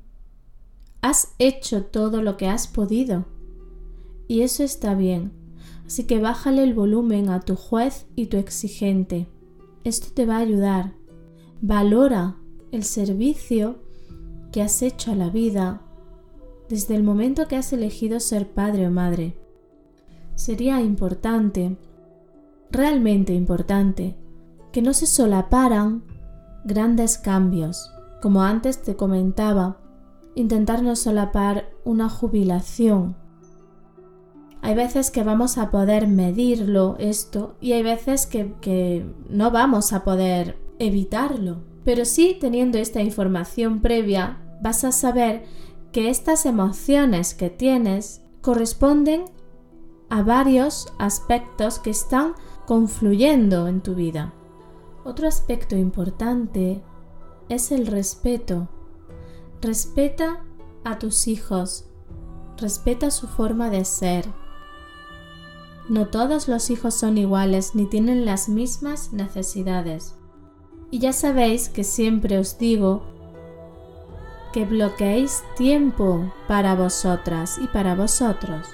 Has 1.02 1.36
hecho 1.38 1.86
todo 1.86 2.24
lo 2.24 2.36
que 2.36 2.48
has 2.48 2.68
podido. 2.68 3.26
Y 4.28 4.42
eso 4.42 4.64
está 4.64 4.96
bien. 4.96 5.32
Así 5.86 6.06
que 6.06 6.20
bájale 6.20 6.64
el 6.64 6.74
volumen 6.74 7.30
a 7.30 7.42
tu 7.42 7.56
juez 7.56 8.08
y 8.16 8.26
tu 8.26 8.38
exigente. 8.38 9.28
Esto 9.84 10.08
te 10.16 10.26
va 10.26 10.38
a 10.38 10.40
ayudar. 10.40 10.94
Valora 11.62 12.38
el 12.72 12.84
servicio 12.84 13.80
que 14.52 14.62
has 14.62 14.82
hecho 14.82 15.12
a 15.12 15.16
la 15.16 15.30
vida 15.30 15.82
desde 16.70 16.96
el 16.96 17.04
momento 17.04 17.48
que 17.48 17.58
has 17.58 17.74
elegido 17.74 18.20
ser 18.20 18.50
padre 18.54 18.88
o 18.88 18.92
madre. 18.92 19.38
Sería 20.36 20.82
importante, 20.82 21.78
realmente 22.72 23.34
importante, 23.34 24.16
que 24.72 24.82
no 24.82 24.94
se 24.94 25.06
solaparan 25.06 26.04
grandes 26.64 27.18
cambios. 27.18 27.92
Como 28.22 28.42
antes 28.44 28.82
te 28.82 28.96
comentaba, 28.96 29.78
intentar 30.36 30.82
no 30.82 30.96
solapar 30.96 31.70
una 31.84 32.10
jubilación. 32.10 33.18
Hay 34.62 34.76
veces 34.76 35.12
que 35.12 35.24
vamos 35.24 35.58
a 35.58 35.72
poder 35.72 36.08
medirlo 36.08 36.96
esto 37.00 37.56
y 37.60 37.74
hay 37.74 37.84
veces 37.84 38.28
que, 38.28 38.54
que 38.62 39.06
no 39.30 39.52
vamos 39.52 39.92
a 39.92 40.04
poder 40.04 40.58
evitarlo. 40.80 41.71
Pero 41.84 42.06
sí 42.06 42.38
teniendo 42.40 42.78
esta 42.78 43.02
información 43.02 43.82
previa 43.82 44.42
vas 44.62 44.84
a 44.84 44.92
saber 44.92 45.44
que 45.92 46.10
estas 46.10 46.46
emociones 46.46 47.34
que 47.34 47.50
tienes 47.50 48.22
corresponden 48.42 49.26
a 50.10 50.24
varios 50.24 50.94
aspectos 51.00 51.80
que 51.80 51.90
están 51.90 52.34
confluyendo 52.66 53.68
en 53.68 53.82
tu 53.82 53.96
vida. 53.96 54.34
Otro 55.04 55.28
aspecto 55.28 55.76
importante 55.76 56.84
es 57.50 57.72
el 57.72 57.88
respeto. 57.88 58.70
Respeta 59.62 60.44
a 60.84 61.00
tus 61.00 61.28
hijos, 61.28 61.86
respeta 62.58 63.12
su 63.12 63.28
forma 63.28 63.70
de 63.70 63.86
ser. 63.86 64.26
No 65.90 66.08
todos 66.08 66.48
los 66.48 66.70
hijos 66.70 66.94
son 66.94 67.18
iguales 67.18 67.76
ni 67.76 67.86
tienen 67.86 68.26
las 68.26 68.48
mismas 68.48 69.12
necesidades. 69.14 70.16
Y 70.92 71.00
ya 71.00 71.14
sabéis 71.14 71.70
que 71.70 71.84
siempre 71.84 72.38
os 72.38 72.58
digo 72.58 73.04
que 74.52 74.66
bloqueéis 74.66 75.42
tiempo 75.56 76.32
para 76.48 76.76
vosotras 76.76 77.58
y 77.64 77.68
para 77.68 77.96
vosotros. 77.96 78.68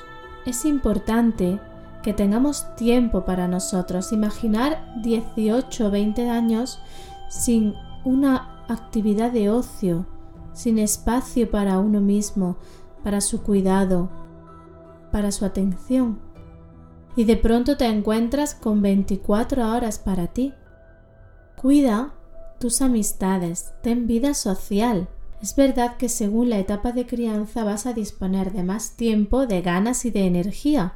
Es 0.45 0.65
importante 0.65 1.59
que 2.01 2.13
tengamos 2.13 2.75
tiempo 2.75 3.25
para 3.25 3.47
nosotros. 3.47 4.12
Imaginar 4.12 4.93
18 5.03 5.88
o 5.88 5.91
20 5.91 6.29
años 6.29 6.79
sin 7.29 7.75
una 8.03 8.63
actividad 8.67 9.31
de 9.31 9.50
ocio, 9.50 10.05
sin 10.53 10.79
espacio 10.79 11.51
para 11.51 11.79
uno 11.79 12.01
mismo, 12.01 12.57
para 13.03 13.21
su 13.21 13.43
cuidado, 13.43 14.09
para 15.12 15.31
su 15.31 15.45
atención. 15.45 16.19
Y 17.15 17.25
de 17.25 17.38
pronto 17.38 17.77
te 17.77 17.86
encuentras 17.86 18.55
con 18.55 18.81
24 18.81 19.71
horas 19.71 20.00
para 20.00 20.27
ti. 20.27 20.53
Cuida 21.59 22.13
tus 22.59 22.83
amistades, 22.83 23.73
ten 23.81 24.05
vida 24.05 24.35
social. 24.35 25.09
Es 25.41 25.55
verdad 25.55 25.97
que 25.97 26.07
según 26.07 26.51
la 26.51 26.59
etapa 26.59 26.91
de 26.91 27.07
crianza 27.07 27.63
vas 27.63 27.87
a 27.87 27.93
disponer 27.93 28.53
de 28.53 28.61
más 28.61 28.95
tiempo, 28.95 29.47
de 29.47 29.63
ganas 29.63 30.05
y 30.05 30.11
de 30.11 30.27
energía. 30.27 30.93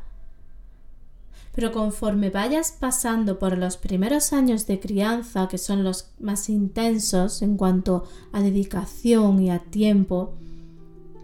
Pero 1.55 1.71
conforme 1.71 2.29
vayas 2.29 2.77
pasando 2.79 3.39
por 3.39 3.57
los 3.57 3.77
primeros 3.77 4.33
años 4.33 4.67
de 4.67 4.79
crianza, 4.79 5.47
que 5.47 5.57
son 5.57 5.83
los 5.83 6.11
más 6.19 6.47
intensos 6.47 7.41
en 7.41 7.57
cuanto 7.57 8.03
a 8.31 8.39
dedicación 8.39 9.41
y 9.41 9.49
a 9.49 9.57
tiempo, 9.57 10.35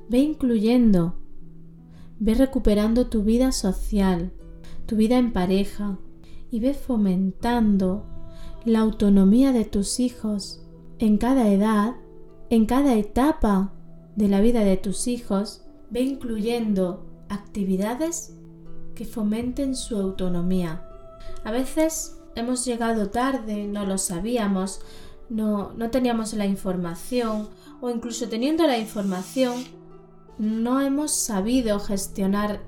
ve 0.09 0.17
incluyendo, 0.17 1.13
ve 2.17 2.33
recuperando 2.33 3.05
tu 3.05 3.21
vida 3.21 3.51
social, 3.51 4.31
tu 4.87 4.95
vida 4.95 5.19
en 5.19 5.31
pareja 5.31 5.99
y 6.49 6.59
ve 6.59 6.73
fomentando 6.73 8.16
la 8.67 8.79
autonomía 8.79 9.53
de 9.53 9.65
tus 9.65 9.99
hijos 9.99 10.61
en 10.99 11.17
cada 11.17 11.49
edad, 11.49 11.95
en 12.49 12.65
cada 12.65 12.95
etapa 12.95 13.73
de 14.15 14.27
la 14.27 14.41
vida 14.41 14.61
de 14.61 14.77
tus 14.77 15.07
hijos, 15.07 15.63
ve 15.89 16.01
incluyendo 16.01 17.05
actividades 17.29 18.35
que 18.93 19.05
fomenten 19.05 19.75
su 19.75 19.97
autonomía. 19.97 20.83
A 21.43 21.51
veces 21.51 22.19
hemos 22.35 22.65
llegado 22.65 23.09
tarde, 23.09 23.67
no 23.67 23.85
lo 23.85 23.97
sabíamos, 23.97 24.81
no, 25.29 25.71
no 25.73 25.89
teníamos 25.89 26.33
la 26.33 26.45
información 26.45 27.47
o 27.79 27.89
incluso 27.89 28.27
teniendo 28.27 28.67
la 28.67 28.77
información 28.77 29.63
no 30.37 30.81
hemos 30.81 31.11
sabido 31.11 31.79
gestionar 31.79 32.61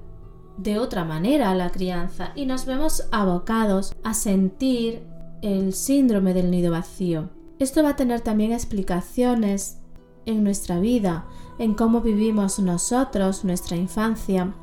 de 0.58 0.79
otra 0.79 1.06
manera 1.06 1.53
la 1.56 1.72
crianza 1.72 2.32
y 2.36 2.46
nos 2.46 2.65
vemos 2.65 3.08
abocados 3.12 3.94
a 4.03 4.13
sentir 4.13 5.03
el 5.41 5.74
síndrome 5.74 6.34
del 6.34 6.51
nido 6.51 6.72
vacío. 6.72 7.29
Esto 7.60 7.84
va 7.84 7.89
a 7.89 7.96
tener 7.96 8.22
también 8.22 8.51
explicaciones 8.51 9.79
en 10.25 10.43
nuestra 10.43 10.79
vida, 10.79 11.25
en 11.58 11.74
cómo 11.74 12.01
vivimos 12.01 12.60
nosotros 12.60 13.43
nuestra 13.43 13.75
infancia, 13.75 14.53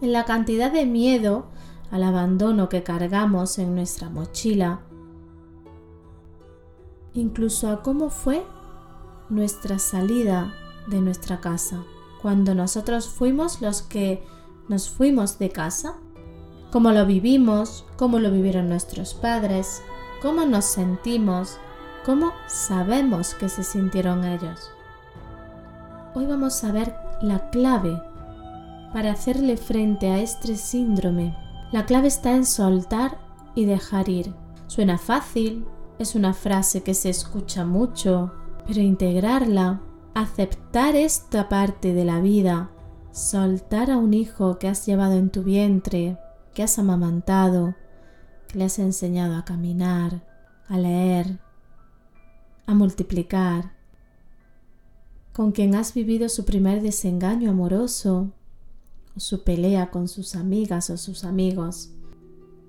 en 0.00 0.12
la 0.12 0.24
cantidad 0.24 0.72
de 0.72 0.86
miedo 0.86 1.46
al 1.90 2.02
abandono 2.02 2.68
que 2.68 2.82
cargamos 2.82 3.58
en 3.58 3.74
nuestra 3.74 4.08
mochila, 4.08 4.80
incluso 7.14 7.68
a 7.70 7.82
cómo 7.82 8.10
fue 8.10 8.44
nuestra 9.28 9.78
salida 9.78 10.54
de 10.88 11.00
nuestra 11.00 11.40
casa, 11.40 11.84
cuando 12.20 12.54
nosotros 12.54 13.08
fuimos 13.08 13.60
los 13.60 13.82
que 13.82 14.24
nos 14.68 14.88
fuimos 14.88 15.38
de 15.38 15.50
casa, 15.50 15.96
cómo 16.72 16.90
lo 16.90 17.04
vivimos, 17.04 17.84
cómo 17.96 18.18
lo 18.18 18.30
vivieron 18.30 18.70
nuestros 18.70 19.12
padres, 19.12 19.82
cómo 20.22 20.46
nos 20.46 20.64
sentimos, 20.64 21.58
cómo 22.06 22.32
sabemos 22.46 23.34
que 23.34 23.50
se 23.50 23.62
sintieron 23.62 24.24
ellos. 24.24 24.70
Hoy 26.14 26.24
vamos 26.24 26.64
a 26.64 26.72
ver 26.72 26.94
la 27.20 27.50
clave 27.50 28.02
para 28.94 29.12
hacerle 29.12 29.58
frente 29.58 30.08
a 30.08 30.20
este 30.20 30.56
síndrome. 30.56 31.36
La 31.72 31.84
clave 31.84 32.08
está 32.08 32.34
en 32.34 32.46
soltar 32.46 33.18
y 33.54 33.66
dejar 33.66 34.08
ir. 34.08 34.34
Suena 34.66 34.96
fácil, 34.96 35.66
es 35.98 36.14
una 36.14 36.32
frase 36.32 36.82
que 36.82 36.94
se 36.94 37.10
escucha 37.10 37.66
mucho, 37.66 38.32
pero 38.66 38.80
integrarla, 38.80 39.82
aceptar 40.14 40.96
esta 40.96 41.50
parte 41.50 41.92
de 41.92 42.06
la 42.06 42.20
vida, 42.20 42.70
soltar 43.10 43.90
a 43.90 43.98
un 43.98 44.14
hijo 44.14 44.58
que 44.58 44.68
has 44.68 44.86
llevado 44.86 45.14
en 45.14 45.28
tu 45.28 45.42
vientre, 45.42 46.16
que 46.54 46.62
has 46.62 46.78
amamantado, 46.78 47.74
que 48.48 48.58
le 48.58 48.64
has 48.64 48.78
enseñado 48.78 49.36
a 49.36 49.44
caminar, 49.44 50.26
a 50.68 50.78
leer, 50.78 51.38
a 52.66 52.74
multiplicar, 52.74 53.72
con 55.32 55.52
quien 55.52 55.74
has 55.74 55.94
vivido 55.94 56.28
su 56.28 56.44
primer 56.44 56.82
desengaño 56.82 57.50
amoroso, 57.50 58.32
o 59.16 59.20
su 59.20 59.44
pelea 59.44 59.90
con 59.90 60.08
sus 60.08 60.34
amigas 60.36 60.90
o 60.90 60.96
sus 60.96 61.24
amigos, 61.24 61.90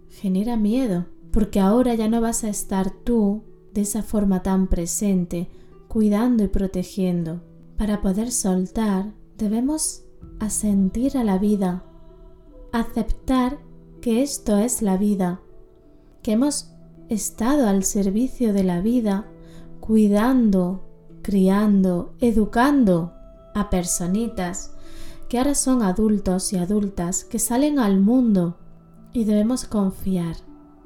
genera 0.10 0.58
miedo, 0.58 1.08
porque 1.32 1.60
ahora 1.60 1.96
ya 1.96 2.08
no 2.08 2.22
vas 2.22 2.44
a 2.44 2.50
estar 2.50 2.92
tú 2.92 3.44
de 3.74 3.82
esa 3.82 4.04
forma 4.04 4.44
tan 4.44 4.68
presente, 4.68 5.50
cuidando 5.88 6.44
y 6.44 6.48
protegiendo. 6.48 7.42
Para 7.78 8.02
poder 8.02 8.32
soltar, 8.32 9.14
debemos 9.38 10.04
asentir 10.40 11.18
a 11.18 11.24
la 11.24 11.38
vida, 11.38 11.84
aceptar 12.72 13.60
que 14.04 14.22
esto 14.22 14.58
es 14.58 14.82
la 14.82 14.98
vida, 14.98 15.40
que 16.24 16.34
hemos 16.34 16.74
estado 17.08 17.70
al 17.70 17.86
servicio 17.86 18.52
de 18.52 18.66
la 18.66 18.82
vida, 18.82 19.28
cuidando, 19.80 20.84
criando, 21.22 22.14
educando 22.20 23.14
a 23.56 23.70
personitas 23.70 24.76
que 25.30 25.38
ahora 25.38 25.56
son 25.56 25.84
adultos 25.84 26.52
y 26.52 26.58
adultas 26.58 27.24
que 27.24 27.40
salen 27.40 27.80
al 27.80 28.02
mundo 28.02 28.58
y 29.14 29.24
debemos 29.24 29.64
confiar, 29.64 30.36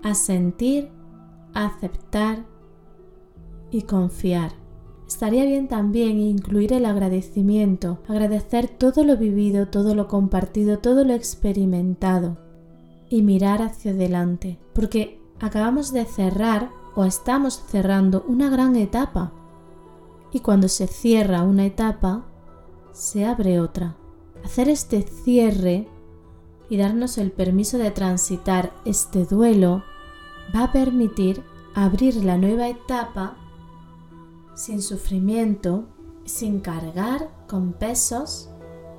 asentir, 0.03 0.91
aceptar 1.55 2.45
y 3.71 3.81
confiar. 3.81 4.51
Estaría 5.07 5.43
bien 5.43 5.67
también 5.67 6.19
incluir 6.19 6.71
el 6.71 6.85
agradecimiento, 6.85 7.97
agradecer 8.07 8.67
todo 8.67 9.03
lo 9.03 9.17
vivido, 9.17 9.69
todo 9.69 9.95
lo 9.95 10.07
compartido, 10.07 10.77
todo 10.77 11.03
lo 11.03 11.15
experimentado 11.15 12.45
y 13.09 13.21
mirar 13.21 13.61
hacia 13.61 13.91
adelante, 13.91 14.59
porque 14.73 15.21
acabamos 15.39 15.91
de 15.91 16.05
cerrar 16.05 16.71
o 16.95 17.05
estamos 17.05 17.63
cerrando 17.67 18.25
una 18.27 18.49
gran 18.49 18.75
etapa 18.75 19.33
y 20.31 20.41
cuando 20.41 20.67
se 20.67 20.87
cierra 20.87 21.43
una 21.43 21.65
etapa, 21.65 22.25
se 22.91 23.25
abre 23.25 23.59
otra 23.59 23.95
hacer 24.43 24.69
este 24.69 25.01
cierre 25.01 25.87
y 26.69 26.77
darnos 26.77 27.17
el 27.17 27.31
permiso 27.31 27.77
de 27.77 27.91
transitar 27.91 28.73
este 28.85 29.25
duelo 29.25 29.83
va 30.55 30.63
a 30.63 30.71
permitir 30.71 31.43
abrir 31.75 32.15
la 32.23 32.37
nueva 32.37 32.67
etapa 32.69 33.35
sin 34.55 34.81
sufrimiento, 34.81 35.85
sin 36.25 36.61
cargar 36.61 37.29
con 37.47 37.73
pesos 37.73 38.49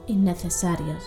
innecesarios. 0.07 1.03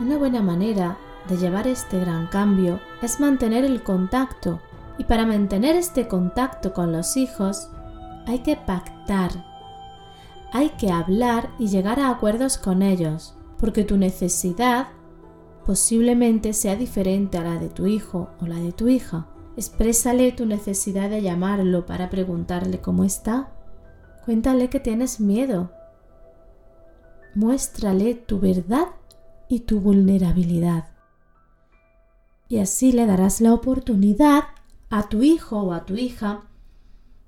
Una 0.00 0.18
buena 0.18 0.42
manera 0.42 0.98
de 1.28 1.36
llevar 1.36 1.66
este 1.66 2.00
gran 2.00 2.26
cambio 2.26 2.80
es 3.02 3.20
mantener 3.20 3.64
el 3.64 3.82
contacto 3.82 4.60
y 4.98 5.04
para 5.04 5.26
mantener 5.26 5.76
este 5.76 6.06
contacto 6.08 6.72
con 6.72 6.92
los 6.92 7.16
hijos 7.16 7.68
hay 8.26 8.40
que 8.40 8.56
pactar, 8.56 9.30
hay 10.52 10.70
que 10.70 10.90
hablar 10.90 11.50
y 11.58 11.68
llegar 11.68 12.00
a 12.00 12.10
acuerdos 12.10 12.58
con 12.58 12.82
ellos 12.82 13.34
porque 13.58 13.84
tu 13.84 13.96
necesidad 13.96 14.88
posiblemente 15.64 16.52
sea 16.52 16.76
diferente 16.76 17.38
a 17.38 17.44
la 17.44 17.58
de 17.58 17.68
tu 17.68 17.86
hijo 17.86 18.30
o 18.40 18.46
la 18.46 18.56
de 18.56 18.72
tu 18.72 18.88
hija. 18.88 19.26
Exprésale 19.56 20.32
tu 20.32 20.46
necesidad 20.46 21.08
de 21.08 21.22
llamarlo 21.22 21.86
para 21.86 22.10
preguntarle 22.10 22.80
cómo 22.80 23.04
está. 23.04 23.52
Cuéntale 24.24 24.68
que 24.68 24.80
tienes 24.80 25.20
miedo. 25.20 25.70
Muéstrale 27.34 28.14
tu 28.14 28.40
verdad 28.40 28.88
y 29.48 29.60
tu 29.60 29.80
vulnerabilidad. 29.80 30.93
Y 32.48 32.58
así 32.58 32.92
le 32.92 33.06
darás 33.06 33.40
la 33.40 33.52
oportunidad 33.52 34.44
a 34.90 35.08
tu 35.08 35.22
hijo 35.22 35.60
o 35.60 35.72
a 35.72 35.84
tu 35.84 35.96
hija 35.96 36.44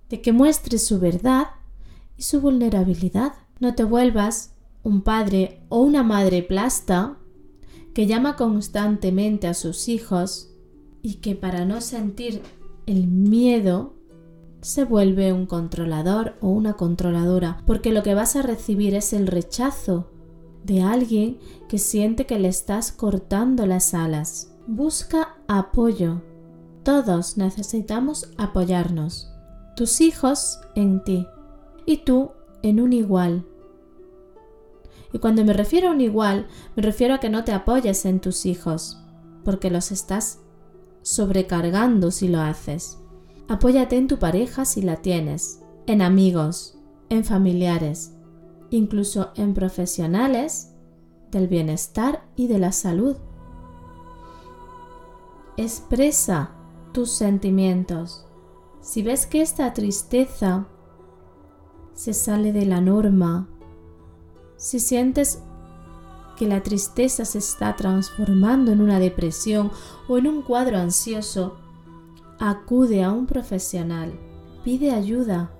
de 0.09 0.21
que 0.21 0.33
muestre 0.33 0.79
su 0.79 1.01
verdad 1.01 1.49
y 2.17 2.23
su 2.23 2.41
vulnerabilidad. 2.41 3.33
No 3.59 3.75
te 3.75 3.85
vuelvas 3.85 4.53
un 4.83 5.03
padre 5.03 5.61
o 5.69 5.81
una 5.81 6.03
madre 6.03 6.43
plasta 6.43 7.17
que 7.95 8.07
llama 8.07 8.37
constantemente 8.37 9.49
a 9.49 9.55
sus 9.55 9.89
hijos 9.89 10.51
y 11.03 11.15
que 11.15 11.35
para 11.35 11.65
no 11.65 11.81
sentir 11.81 12.43
el 12.87 13.07
miedo 13.07 13.95
se 14.61 14.85
vuelve 14.85 15.33
un 15.33 15.47
controlador 15.47 16.35
o 16.41 16.49
una 16.49 16.75
controladora, 16.75 17.63
porque 17.67 17.93
lo 17.93 18.03
que 18.03 18.15
vas 18.15 18.37
a 18.37 18.43
recibir 18.43 18.95
es 18.95 19.13
el 19.13 19.27
rechazo 19.27 20.11
de 20.65 20.83
alguien 20.83 21.39
que 21.69 21.79
siente 21.79 22.27
que 22.27 22.39
le 22.39 22.49
estás 22.49 22.93
cortando 22.93 23.67
las 23.67 23.95
alas. 23.95 24.56
Busca 24.67 25.37
apoyo. 25.49 26.23
Todos 26.83 27.37
necesitamos 27.37 28.31
apoyarnos. 28.37 29.33
Tus 29.77 30.01
hijos 30.01 30.61
en 30.75 31.03
ti 31.05 31.27
y 31.85 31.99
tú 31.99 32.33
en 32.63 32.81
un 32.81 32.93
igual 32.93 33.45
y 35.17 35.19
cuando 35.19 35.45
me 35.45 35.53
refiero 35.53 35.89
a 35.89 35.93
un 35.93 36.01
igual, 36.03 36.47
me 36.75 36.83
refiero 36.83 37.15
a 37.15 37.21
que 37.21 37.31
no 37.31 37.43
te 37.43 37.53
apoyes 37.53 38.05
en 38.05 38.21
tus 38.21 38.45
hijos, 38.45 38.99
porque 39.45 39.71
los 39.71 39.93
estás 39.93 40.41
sobrecargando 41.01 42.11
si 42.11 42.29
lo 42.29 42.41
haces. 42.41 42.99
Apóyate 43.49 43.97
en 43.97 44.09
tu 44.09 44.19
pareja 44.19 44.65
si 44.65 44.83
la 44.83 44.97
tienes, 44.97 45.63
en 45.87 46.03
amigos, 46.03 46.79
en 47.09 47.25
familiares, 47.25 48.13
incluso 48.69 49.31
en 49.37 49.55
profesionales 49.55 50.75
del 51.31 51.49
bienestar 51.49 52.29
y 52.35 52.49
de 52.49 52.59
la 52.59 52.73
salud. 52.73 53.17
Expresa 55.57 56.51
tus 56.93 57.11
sentimientos. 57.11 58.27
Si 58.81 59.03
ves 59.03 59.27
que 59.27 59.43
esta 59.43 59.73
tristeza 59.73 60.67
se 61.95 62.13
sale 62.13 62.53
de 62.53 62.67
la 62.67 62.81
norma 62.81 63.49
si 64.57 64.81
sientes 64.81 65.43
que 66.37 66.47
la 66.47 66.63
tristeza 66.63 67.25
se 67.25 67.39
está 67.39 67.77
transformando 67.77 68.73
en 68.73 68.81
una 68.81 68.99
depresión 68.99 69.71
o 70.09 70.19
en 70.19 70.27
un 70.27 70.43
cuadro 70.43 70.79
ansioso, 70.79 71.57
acude 72.39 73.03
a 73.05 73.13
un 73.13 73.27
profesional, 73.27 74.19
pide 74.65 74.93
ayuda 74.93 75.51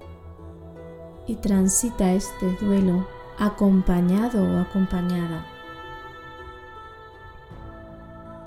y 1.27 1.37
transita 1.37 2.13
este 2.13 2.51
duelo 2.61 3.07
acompañado 3.39 4.43
o 4.43 4.59
acompañada. 4.59 5.56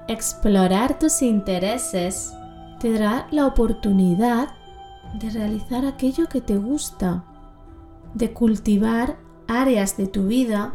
Explorar 0.09 0.97
tus 0.97 1.21
intereses 1.21 2.33
te 2.79 2.91
dará 2.93 3.27
la 3.29 3.45
oportunidad 3.45 4.49
de 5.19 5.29
realizar 5.29 5.85
aquello 5.85 6.27
que 6.27 6.41
te 6.41 6.57
gusta, 6.57 7.23
de 8.15 8.33
cultivar 8.33 9.19
áreas 9.47 9.97
de 9.97 10.07
tu 10.07 10.25
vida 10.25 10.73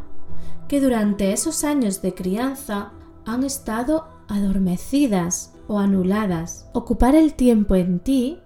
que 0.69 0.81
durante 0.81 1.33
esos 1.33 1.65
años 1.65 2.01
de 2.01 2.15
crianza 2.15 2.93
han 3.27 3.43
estado 3.43 4.07
adormecidas 4.29 5.53
o 5.67 5.81
anuladas. 5.81 6.71
Ocupar 6.73 7.17
el 7.17 7.35
tiempo 7.35 7.75
en 7.75 7.99
ti, 7.99 8.39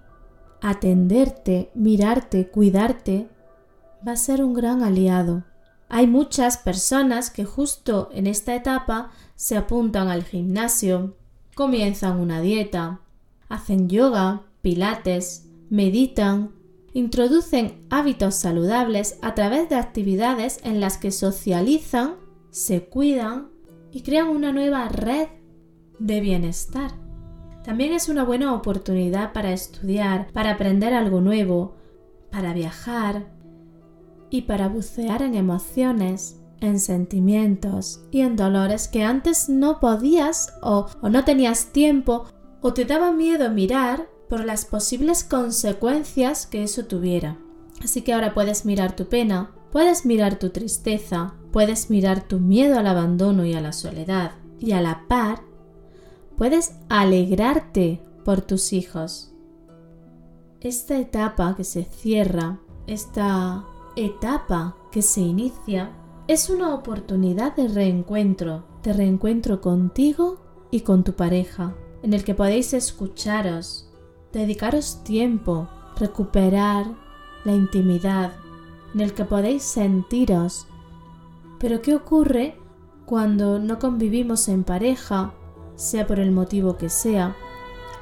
atenderte, 0.59 1.69
mirarte, 1.75 2.49
cuidarte, 2.49 3.29
va 4.07 4.13
a 4.13 4.17
ser 4.17 4.43
un 4.43 4.55
gran 4.55 4.81
aliado. 4.81 5.43
Hay 5.89 6.05
muchas 6.05 6.57
personas 6.57 7.31
que 7.31 7.45
justo 7.45 8.09
en 8.13 8.27
esta 8.27 8.55
etapa 8.55 9.09
se 9.35 9.57
apuntan 9.57 10.07
al 10.07 10.23
gimnasio, 10.23 11.15
comienzan 11.55 12.19
una 12.19 12.41
dieta, 12.41 13.01
hacen 13.49 13.89
yoga, 13.89 14.43
pilates, 14.61 15.47
meditan, 15.71 16.51
introducen 16.93 17.85
hábitos 17.89 18.35
saludables 18.35 19.17
a 19.23 19.33
través 19.33 19.67
de 19.69 19.75
actividades 19.75 20.59
en 20.63 20.79
las 20.79 20.99
que 20.99 21.11
socializan, 21.11 22.15
se 22.51 22.85
cuidan 22.85 23.49
y 23.91 24.01
crean 24.01 24.27
una 24.27 24.51
nueva 24.51 24.89
red 24.89 25.27
de 25.97 26.21
bienestar. 26.21 26.91
También 27.63 27.93
es 27.93 28.09
una 28.09 28.23
buena 28.23 28.53
oportunidad 28.53 29.33
para 29.33 29.51
estudiar, 29.51 30.31
para 30.33 30.51
aprender 30.51 30.93
algo 30.93 31.19
nuevo, 31.19 31.75
para 32.29 32.53
viajar, 32.53 33.38
y 34.29 34.43
para 34.43 34.67
bucear 34.67 35.21
en 35.21 35.35
emociones, 35.35 36.39
en 36.61 36.79
sentimientos 36.79 38.01
y 38.11 38.21
en 38.21 38.35
dolores 38.35 38.87
que 38.87 39.03
antes 39.03 39.49
no 39.49 39.79
podías 39.79 40.53
o, 40.61 40.87
no 41.01 41.23
tenías 41.23 41.67
tiempo 41.67 42.25
o 42.61 42.73
te 42.73 42.85
daba 42.85 43.11
miedo 43.11 43.49
mirar 43.49 44.09
por 44.27 44.45
las 44.45 44.65
posibles 44.65 45.23
consecuencias 45.23 46.45
que 46.45 46.63
eso 46.63 46.85
tuviera. 46.85 47.37
Así 47.83 48.01
que 48.01 48.13
ahora 48.13 48.33
puedes 48.33 48.65
mirar 48.65 48.95
tu 48.95 49.07
pena, 49.07 49.51
puedes 49.71 50.05
mirar 50.05 50.37
tu 50.37 50.49
tristeza, 50.49 51.33
puedes 51.51 51.89
mirar 51.89 52.27
tu 52.27 52.39
miedo 52.39 52.77
al 52.77 52.87
abandono 52.87 53.45
y 53.45 53.53
a 53.53 53.61
la 53.61 53.71
soledad, 53.71 54.33
y 54.59 54.73
a 54.73 54.81
la 54.81 55.05
par, 55.07 55.41
puedes 56.37 56.75
alegrarte 56.89 58.01
por 58.25 58.41
tus 58.41 58.73
hijos. 58.73 59.33
Esta 60.59 60.99
etapa 60.99 61.55
que 61.55 61.63
se 61.63 61.85
cierra, 61.85 62.59
esta 62.85 63.63
etapa 63.95 64.75
que 64.91 65.01
se 65.01 65.21
inicia 65.21 65.91
es 66.27 66.49
una 66.49 66.75
oportunidad 66.75 67.55
de 67.55 67.67
reencuentro, 67.67 68.63
de 68.83 68.93
reencuentro 68.93 69.61
contigo 69.61 70.37
y 70.71 70.81
con 70.81 71.03
tu 71.03 71.13
pareja, 71.13 71.75
en 72.03 72.13
el 72.13 72.23
que 72.23 72.35
podéis 72.35 72.73
escucharos, 72.73 73.89
dedicaros 74.31 75.03
tiempo, 75.03 75.67
recuperar 75.97 76.85
la 77.45 77.53
intimidad, 77.53 78.33
en 78.93 79.01
el 79.01 79.13
que 79.13 79.25
podéis 79.25 79.63
sentiros. 79.63 80.67
Pero 81.59 81.81
¿qué 81.81 81.95
ocurre 81.95 82.55
cuando 83.05 83.59
no 83.59 83.79
convivimos 83.79 84.47
en 84.49 84.63
pareja, 84.63 85.33
sea 85.75 86.05
por 86.05 86.19
el 86.19 86.31
motivo 86.31 86.77
que 86.77 86.89
sea, 86.89 87.35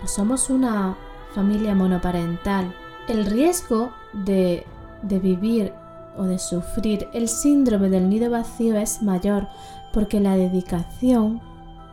o 0.04 0.08
somos 0.08 0.50
una 0.50 0.98
familia 1.34 1.76
monoparental? 1.76 2.76
El 3.08 3.26
riesgo 3.26 3.92
de, 4.12 4.66
de 5.02 5.20
vivir 5.20 5.74
o 6.18 6.24
de 6.24 6.40
sufrir 6.40 7.08
el 7.14 7.28
síndrome 7.28 7.90
del 7.90 8.10
nido 8.10 8.30
vacío 8.30 8.78
es 8.78 9.02
mayor 9.02 9.48
porque 9.94 10.20
la 10.20 10.36
dedicación 10.36 11.42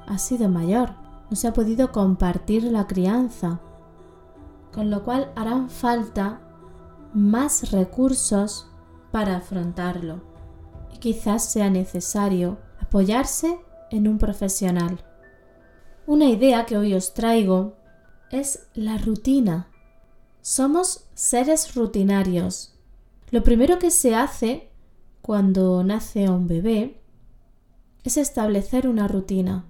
ha 0.06 0.18
sido 0.18 0.48
mayor, 0.48 0.90
no 1.30 1.36
se 1.36 1.48
ha 1.48 1.52
podido 1.52 1.92
compartir 1.92 2.64
la 2.64 2.86
crianza, 2.86 3.60
con 4.72 4.90
lo 4.90 5.04
cual 5.04 5.30
harán 5.36 5.70
falta 5.70 6.40
más 7.12 7.70
recursos 7.70 8.68
para 9.12 9.36
afrontarlo 9.36 10.22
y 10.92 10.98
quizás 10.98 11.44
sea 11.44 11.70
necesario 11.70 12.58
apoyarse 12.80 13.58
en 13.90 14.08
un 14.08 14.18
profesional. 14.18 14.98
Una 16.06 16.26
idea 16.26 16.66
que 16.66 16.76
hoy 16.76 16.94
os 16.94 17.14
traigo 17.14 17.76
es 18.30 18.66
la 18.74 18.98
rutina. 18.98 19.68
Somos 20.42 21.06
seres 21.14 21.74
rutinarios 21.74 22.73
lo 23.30 23.42
primero 23.42 23.78
que 23.78 23.90
se 23.90 24.14
hace 24.14 24.70
cuando 25.22 25.82
nace 25.84 26.28
un 26.28 26.46
bebé 26.46 27.00
es 28.04 28.18
establecer 28.18 28.86
una 28.86 29.08
rutina. 29.08 29.64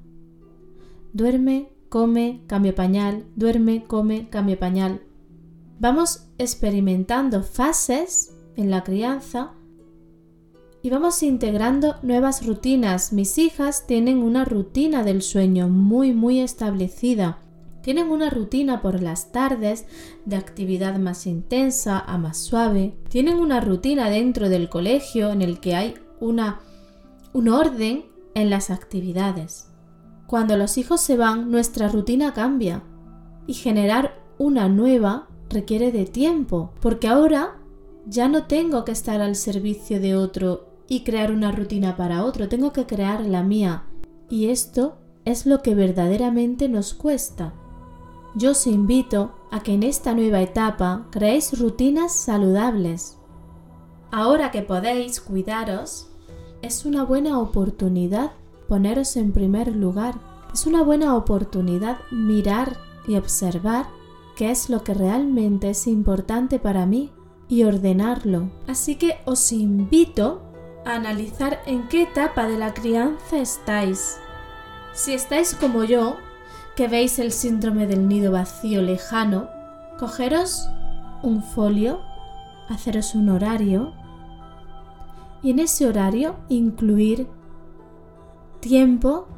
Duerme, 1.12 1.68
come, 1.88 2.42
cambia 2.48 2.74
pañal, 2.74 3.24
duerme, 3.36 3.84
come, 3.84 4.28
cambia 4.28 4.58
pañal. 4.58 5.00
Vamos 5.78 6.26
experimentando 6.38 7.42
fases 7.42 8.34
en 8.56 8.70
la 8.70 8.82
crianza 8.82 9.52
y 10.82 10.90
vamos 10.90 11.22
integrando 11.22 11.96
nuevas 12.02 12.44
rutinas. 12.44 13.12
Mis 13.12 13.38
hijas 13.38 13.86
tienen 13.86 14.18
una 14.18 14.44
rutina 14.44 15.04
del 15.04 15.22
sueño 15.22 15.68
muy 15.68 16.12
muy 16.12 16.40
establecida. 16.40 17.38
Tienen 17.84 18.10
una 18.10 18.30
rutina 18.30 18.80
por 18.80 19.02
las 19.02 19.30
tardes 19.30 19.84
de 20.24 20.36
actividad 20.36 20.98
más 20.98 21.26
intensa 21.26 21.98
a 21.98 22.16
más 22.16 22.38
suave. 22.38 22.96
Tienen 23.10 23.38
una 23.38 23.60
rutina 23.60 24.08
dentro 24.08 24.48
del 24.48 24.70
colegio 24.70 25.30
en 25.30 25.42
el 25.42 25.60
que 25.60 25.74
hay 25.74 25.94
una, 26.18 26.60
un 27.34 27.50
orden 27.50 28.06
en 28.34 28.48
las 28.48 28.70
actividades. 28.70 29.68
Cuando 30.26 30.56
los 30.56 30.78
hijos 30.78 31.02
se 31.02 31.18
van, 31.18 31.50
nuestra 31.50 31.88
rutina 31.88 32.32
cambia 32.32 32.82
y 33.46 33.52
generar 33.52 34.18
una 34.38 34.66
nueva 34.70 35.28
requiere 35.50 35.92
de 35.92 36.06
tiempo, 36.06 36.72
porque 36.80 37.08
ahora 37.08 37.58
ya 38.06 38.28
no 38.28 38.44
tengo 38.44 38.86
que 38.86 38.92
estar 38.92 39.20
al 39.20 39.36
servicio 39.36 40.00
de 40.00 40.16
otro 40.16 40.70
y 40.88 41.04
crear 41.04 41.30
una 41.30 41.52
rutina 41.52 41.98
para 41.98 42.24
otro, 42.24 42.48
tengo 42.48 42.72
que 42.72 42.86
crear 42.86 43.20
la 43.26 43.42
mía. 43.42 43.84
Y 44.30 44.46
esto 44.46 44.96
es 45.26 45.44
lo 45.44 45.60
que 45.60 45.74
verdaderamente 45.74 46.70
nos 46.70 46.94
cuesta 46.94 47.52
yo 48.34 48.50
os 48.50 48.66
invito 48.66 49.32
a 49.50 49.62
que 49.62 49.74
en 49.74 49.82
esta 49.82 50.14
nueva 50.14 50.40
etapa 50.40 51.06
creéis 51.10 51.58
rutinas 51.58 52.14
saludables. 52.14 53.18
Ahora 54.10 54.50
que 54.50 54.62
podéis 54.62 55.20
cuidaros, 55.20 56.08
es 56.62 56.84
una 56.84 57.04
buena 57.04 57.38
oportunidad 57.38 58.32
poneros 58.68 59.16
en 59.16 59.32
primer 59.32 59.74
lugar. 59.74 60.14
Es 60.52 60.66
una 60.66 60.82
buena 60.82 61.16
oportunidad 61.16 61.98
mirar 62.10 62.76
y 63.06 63.16
observar 63.16 63.86
qué 64.36 64.50
es 64.50 64.70
lo 64.70 64.82
que 64.82 64.94
realmente 64.94 65.70
es 65.70 65.86
importante 65.86 66.58
para 66.58 66.86
mí 66.86 67.12
y 67.48 67.64
ordenarlo. 67.64 68.50
Así 68.66 68.96
que 68.96 69.18
os 69.26 69.52
invito 69.52 70.42
a 70.84 70.94
analizar 70.94 71.60
en 71.66 71.88
qué 71.88 72.02
etapa 72.02 72.46
de 72.46 72.58
la 72.58 72.74
crianza 72.74 73.38
estáis. 73.38 74.18
Si 74.92 75.12
estáis 75.12 75.54
como 75.54 75.84
yo, 75.84 76.16
que 76.76 76.88
veis 76.88 77.18
el 77.18 77.32
síndrome 77.32 77.86
del 77.86 78.08
nido 78.08 78.32
vacío 78.32 78.82
lejano, 78.82 79.48
cogeros 79.98 80.68
un 81.22 81.42
folio, 81.42 82.00
haceros 82.68 83.14
un 83.14 83.28
horario 83.28 83.92
y 85.42 85.50
en 85.50 85.58
ese 85.58 85.86
horario 85.86 86.36
incluir 86.48 87.28
tiempo 88.60 89.28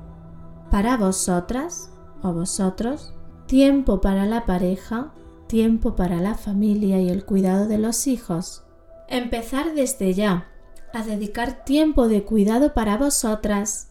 para 0.71 0.97
vosotras 0.97 1.91
o 2.23 2.33
vosotros, 2.33 3.13
tiempo 3.47 4.01
para 4.01 4.25
la 4.25 4.47
pareja, 4.47 5.13
tiempo 5.47 5.95
para 5.95 6.21
la 6.21 6.35
familia 6.35 7.01
y 7.01 7.09
el 7.09 7.25
cuidado 7.25 7.67
de 7.67 7.79
los 7.79 8.07
hijos. 8.07 8.65
Empezar 9.09 9.75
desde 9.75 10.15
ya 10.15 10.49
a 10.93 11.03
dedicar 11.03 11.65
tiempo 11.65 12.09
de 12.09 12.25
cuidado 12.25 12.73
para 12.73 12.97
vosotras, 12.97 13.91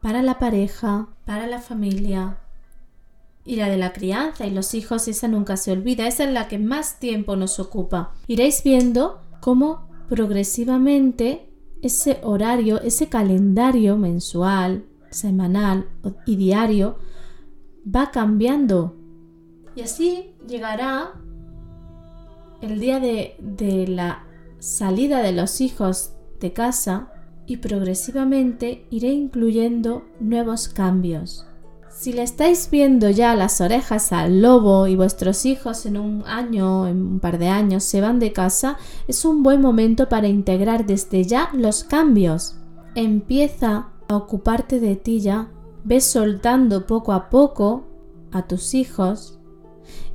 para 0.00 0.22
la 0.22 0.38
pareja, 0.38 1.08
para 1.24 1.46
la 1.46 1.60
familia, 1.60 2.38
y 3.44 3.56
la 3.56 3.68
de 3.68 3.76
la 3.76 3.92
crianza 3.92 4.46
y 4.46 4.50
los 4.50 4.74
hijos, 4.74 5.06
esa 5.08 5.28
nunca 5.28 5.56
se 5.56 5.72
olvida, 5.72 6.06
esa 6.06 6.24
es 6.24 6.30
la 6.32 6.48
que 6.48 6.58
más 6.58 6.98
tiempo 6.98 7.36
nos 7.36 7.60
ocupa. 7.60 8.14
Iréis 8.26 8.62
viendo 8.62 9.20
cómo 9.40 9.88
progresivamente 10.08 11.50
ese 11.82 12.20
horario, 12.22 12.80
ese 12.80 13.08
calendario 13.08 13.98
mensual, 13.98 14.84
semanal 15.10 15.88
y 16.26 16.36
diario 16.36 16.96
va 17.84 18.10
cambiando. 18.10 18.96
Y 19.76 19.82
así 19.82 20.34
llegará 20.46 21.12
el 22.62 22.80
día 22.80 23.00
de, 23.00 23.36
de 23.38 23.86
la 23.86 24.24
salida 24.58 25.20
de 25.22 25.32
los 25.32 25.60
hijos 25.60 26.14
de 26.40 26.52
casa 26.54 27.10
y 27.46 27.58
progresivamente 27.58 28.86
iré 28.90 29.08
incluyendo 29.08 30.06
nuevos 30.20 30.68
cambios. 30.68 31.46
Si 31.96 32.12
le 32.12 32.24
estáis 32.24 32.68
viendo 32.70 33.08
ya 33.08 33.36
las 33.36 33.60
orejas 33.60 34.12
al 34.12 34.42
lobo 34.42 34.88
y 34.88 34.96
vuestros 34.96 35.46
hijos 35.46 35.86
en 35.86 35.96
un 35.96 36.24
año, 36.26 36.88
en 36.88 37.00
un 37.00 37.20
par 37.20 37.38
de 37.38 37.48
años, 37.48 37.84
se 37.84 38.00
van 38.00 38.18
de 38.18 38.32
casa, 38.32 38.78
es 39.06 39.24
un 39.24 39.44
buen 39.44 39.60
momento 39.60 40.08
para 40.08 40.26
integrar 40.26 40.86
desde 40.86 41.22
ya 41.22 41.50
los 41.54 41.84
cambios. 41.84 42.56
Empieza 42.96 43.90
a 44.08 44.16
ocuparte 44.16 44.80
de 44.80 44.96
ti 44.96 45.20
ya, 45.20 45.52
ve 45.84 46.00
soltando 46.00 46.84
poco 46.84 47.12
a 47.12 47.30
poco 47.30 47.84
a 48.32 48.48
tus 48.48 48.74
hijos 48.74 49.38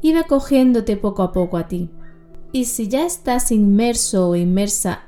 y 0.02 0.13
ve 0.13 0.26
cogiéndote 0.28 0.98
poco 0.98 1.24
a 1.24 1.32
poco 1.32 1.56
a 1.56 1.70
ti. 1.70 1.89
Y 2.52 2.65
si 2.65 2.89
ya 2.89 3.06
estás 3.06 3.54
inmerso 3.54 4.28
o 4.28 4.36
inmersa 4.36 5.04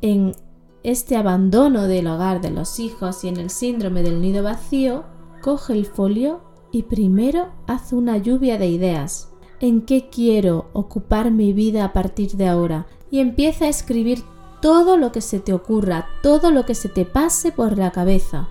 en 0.00 0.34
este 0.82 1.16
abandono 1.16 1.86
del 1.86 2.06
hogar 2.06 2.40
de 2.40 2.50
los 2.50 2.80
hijos 2.80 3.24
y 3.24 3.28
en 3.28 3.36
el 3.36 3.50
síndrome 3.50 4.02
del 4.02 4.22
nido 4.22 4.42
vacío, 4.42 5.04
coge 5.44 5.74
el 5.74 5.84
folio 5.84 6.40
y 6.72 6.84
primero 6.84 7.48
haz 7.66 7.92
una 7.92 8.16
lluvia 8.16 8.56
de 8.56 8.66
ideas. 8.66 9.30
¿En 9.60 9.82
qué 9.82 10.08
quiero 10.08 10.70
ocupar 10.72 11.30
mi 11.30 11.52
vida 11.52 11.84
a 11.84 11.92
partir 11.92 12.30
de 12.32 12.48
ahora? 12.48 12.86
Y 13.10 13.18
empieza 13.20 13.66
a 13.66 13.68
escribir 13.68 14.24
todo 14.62 14.96
lo 14.96 15.12
que 15.12 15.20
se 15.20 15.40
te 15.40 15.52
ocurra, 15.52 16.06
todo 16.22 16.50
lo 16.50 16.64
que 16.64 16.74
se 16.74 16.88
te 16.88 17.04
pase 17.04 17.52
por 17.52 17.76
la 17.76 17.90
cabeza. 17.90 18.48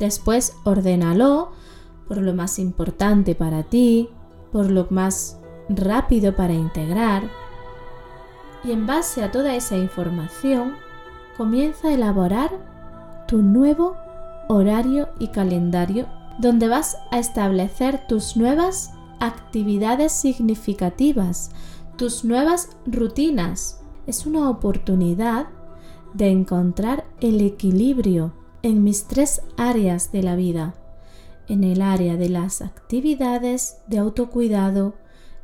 Después 0.00 0.56
ordénalo 0.64 1.52
por 2.08 2.16
lo 2.16 2.34
más 2.34 2.58
importante 2.58 3.36
para 3.36 3.62
ti, 3.62 4.10
por 4.50 4.72
lo 4.72 4.88
más 4.90 5.38
rápido 5.68 6.34
para 6.34 6.52
integrar. 6.52 7.30
Y 8.64 8.72
en 8.72 8.88
base 8.88 9.22
a 9.22 9.30
toda 9.30 9.54
esa 9.54 9.76
información, 9.76 10.74
comienza 11.36 11.88
a 11.88 11.94
elaborar 11.94 12.50
tu 13.28 13.40
nuevo 13.40 13.94
horario 14.48 15.08
y 15.18 15.28
calendario 15.28 16.06
donde 16.38 16.68
vas 16.68 16.96
a 17.10 17.18
establecer 17.18 18.06
tus 18.06 18.36
nuevas 18.36 18.92
actividades 19.20 20.12
significativas, 20.12 21.50
tus 21.96 22.24
nuevas 22.24 22.70
rutinas. 22.86 23.80
Es 24.06 24.24
una 24.24 24.48
oportunidad 24.48 25.48
de 26.14 26.30
encontrar 26.30 27.04
el 27.20 27.40
equilibrio 27.40 28.32
en 28.62 28.84
mis 28.84 29.04
tres 29.04 29.42
áreas 29.56 30.12
de 30.12 30.22
la 30.22 30.36
vida. 30.36 30.74
En 31.48 31.64
el 31.64 31.82
área 31.82 32.16
de 32.16 32.28
las 32.28 32.62
actividades 32.62 33.78
de 33.88 33.98
autocuidado, 33.98 34.94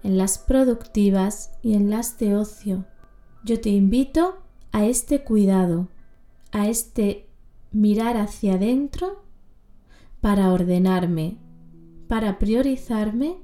en 0.02 0.18
las 0.18 0.38
productivas 0.38 1.52
y 1.62 1.74
en 1.74 1.90
las 1.90 2.18
de 2.18 2.36
ocio. 2.36 2.84
Yo 3.42 3.60
te 3.60 3.70
invito 3.70 4.36
a 4.72 4.84
este 4.84 5.24
cuidado, 5.24 5.88
a 6.52 6.68
este 6.68 7.26
mirar 7.74 8.16
hacia 8.16 8.54
adentro 8.54 9.24
para 10.20 10.52
ordenarme, 10.52 11.38
para 12.08 12.38
priorizarme 12.38 13.36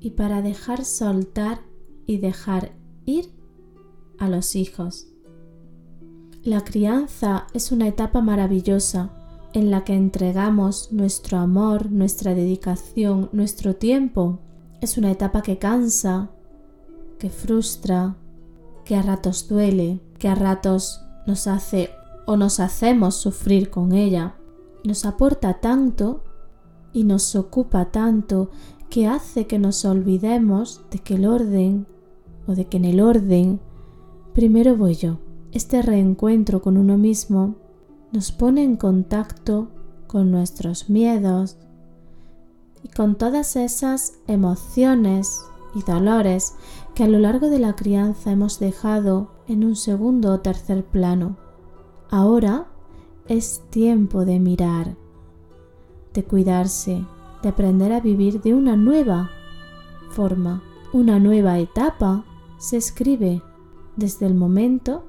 y 0.00 0.12
para 0.12 0.40
dejar 0.40 0.84
soltar 0.84 1.60
y 2.06 2.18
dejar 2.18 2.72
ir 3.04 3.30
a 4.18 4.28
los 4.28 4.54
hijos. 4.54 5.08
La 6.44 6.62
crianza 6.62 7.48
es 7.52 7.72
una 7.72 7.88
etapa 7.88 8.20
maravillosa 8.20 9.10
en 9.52 9.70
la 9.70 9.84
que 9.84 9.94
entregamos 9.94 10.92
nuestro 10.92 11.38
amor, 11.38 11.90
nuestra 11.90 12.34
dedicación, 12.34 13.28
nuestro 13.32 13.74
tiempo. 13.76 14.38
Es 14.80 14.96
una 14.96 15.10
etapa 15.10 15.42
que 15.42 15.58
cansa, 15.58 16.30
que 17.18 17.30
frustra, 17.30 18.16
que 18.84 18.94
a 18.96 19.02
ratos 19.02 19.48
duele, 19.48 20.00
que 20.18 20.28
a 20.28 20.34
ratos 20.34 21.00
nos 21.26 21.46
hace 21.46 21.90
o 22.26 22.36
nos 22.36 22.60
hacemos 22.60 23.16
sufrir 23.16 23.70
con 23.70 23.92
ella, 23.92 24.36
nos 24.84 25.04
aporta 25.04 25.60
tanto 25.60 26.22
y 26.92 27.04
nos 27.04 27.34
ocupa 27.36 27.90
tanto 27.90 28.50
que 28.90 29.06
hace 29.06 29.46
que 29.46 29.58
nos 29.58 29.84
olvidemos 29.84 30.82
de 30.90 30.98
que 30.98 31.14
el 31.14 31.26
orden 31.26 31.86
o 32.46 32.54
de 32.54 32.66
que 32.66 32.76
en 32.76 32.84
el 32.84 33.00
orden 33.00 33.60
primero 34.34 34.76
voy 34.76 34.94
yo. 34.94 35.18
Este 35.52 35.82
reencuentro 35.82 36.62
con 36.62 36.76
uno 36.76 36.98
mismo 36.98 37.56
nos 38.12 38.32
pone 38.32 38.62
en 38.62 38.76
contacto 38.76 39.68
con 40.06 40.30
nuestros 40.30 40.90
miedos 40.90 41.56
y 42.82 42.88
con 42.88 43.16
todas 43.16 43.56
esas 43.56 44.14
emociones 44.26 45.40
y 45.74 45.82
dolores 45.82 46.54
que 46.94 47.04
a 47.04 47.08
lo 47.08 47.18
largo 47.18 47.48
de 47.48 47.58
la 47.58 47.74
crianza 47.74 48.32
hemos 48.32 48.58
dejado 48.58 49.30
en 49.48 49.64
un 49.64 49.76
segundo 49.76 50.32
o 50.32 50.40
tercer 50.40 50.84
plano. 50.84 51.36
Ahora 52.12 52.66
es 53.26 53.62
tiempo 53.70 54.26
de 54.26 54.38
mirar, 54.38 54.96
de 56.12 56.22
cuidarse, 56.22 57.06
de 57.42 57.48
aprender 57.48 57.90
a 57.90 58.00
vivir 58.00 58.42
de 58.42 58.52
una 58.52 58.76
nueva 58.76 59.30
forma. 60.10 60.62
Una 60.92 61.18
nueva 61.18 61.58
etapa 61.58 62.26
se 62.58 62.76
escribe 62.76 63.40
desde 63.96 64.26
el 64.26 64.34
momento 64.34 65.06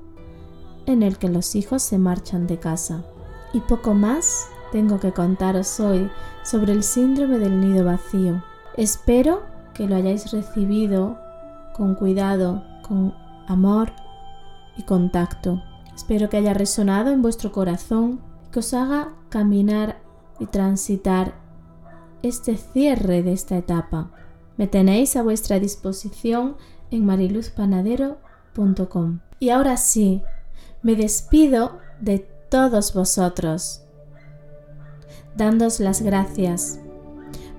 en 0.85 1.03
el 1.03 1.17
que 1.17 1.27
los 1.27 1.55
hijos 1.55 1.83
se 1.83 1.97
marchan 1.97 2.47
de 2.47 2.57
casa. 2.57 3.03
Y 3.51 3.59
poco 3.59 3.93
más 3.93 4.47
tengo 4.71 5.01
que 5.01 5.11
contaros 5.11 5.81
hoy 5.81 6.09
sobre 6.45 6.71
el 6.71 6.83
síndrome 6.83 7.37
del 7.37 7.59
nido 7.59 7.83
vacío. 7.83 8.41
Espero 8.77 9.41
que 9.73 9.89
lo 9.89 9.97
hayáis 9.97 10.31
recibido 10.31 11.17
con 11.75 11.95
cuidado, 11.95 12.63
con 12.87 13.13
amor 13.49 13.91
y 14.77 14.83
contacto. 14.83 15.61
Espero 15.95 16.29
que 16.29 16.37
haya 16.37 16.53
resonado 16.53 17.11
en 17.11 17.21
vuestro 17.21 17.51
corazón, 17.51 18.21
que 18.51 18.59
os 18.59 18.73
haga 18.73 19.13
caminar 19.29 20.01
y 20.39 20.47
transitar 20.47 21.35
este 22.21 22.57
cierre 22.57 23.23
de 23.23 23.33
esta 23.33 23.57
etapa. 23.57 24.11
Me 24.57 24.67
tenéis 24.67 25.15
a 25.15 25.23
vuestra 25.23 25.59
disposición 25.59 26.57
en 26.91 27.05
mariluzpanadero.com. 27.05 29.19
Y 29.39 29.49
ahora 29.49 29.77
sí, 29.77 30.21
me 30.81 30.95
despido 30.95 31.79
de 31.99 32.19
todos 32.49 32.93
vosotros, 32.93 33.81
dándos 35.35 35.79
las 35.79 36.01
gracias 36.01 36.79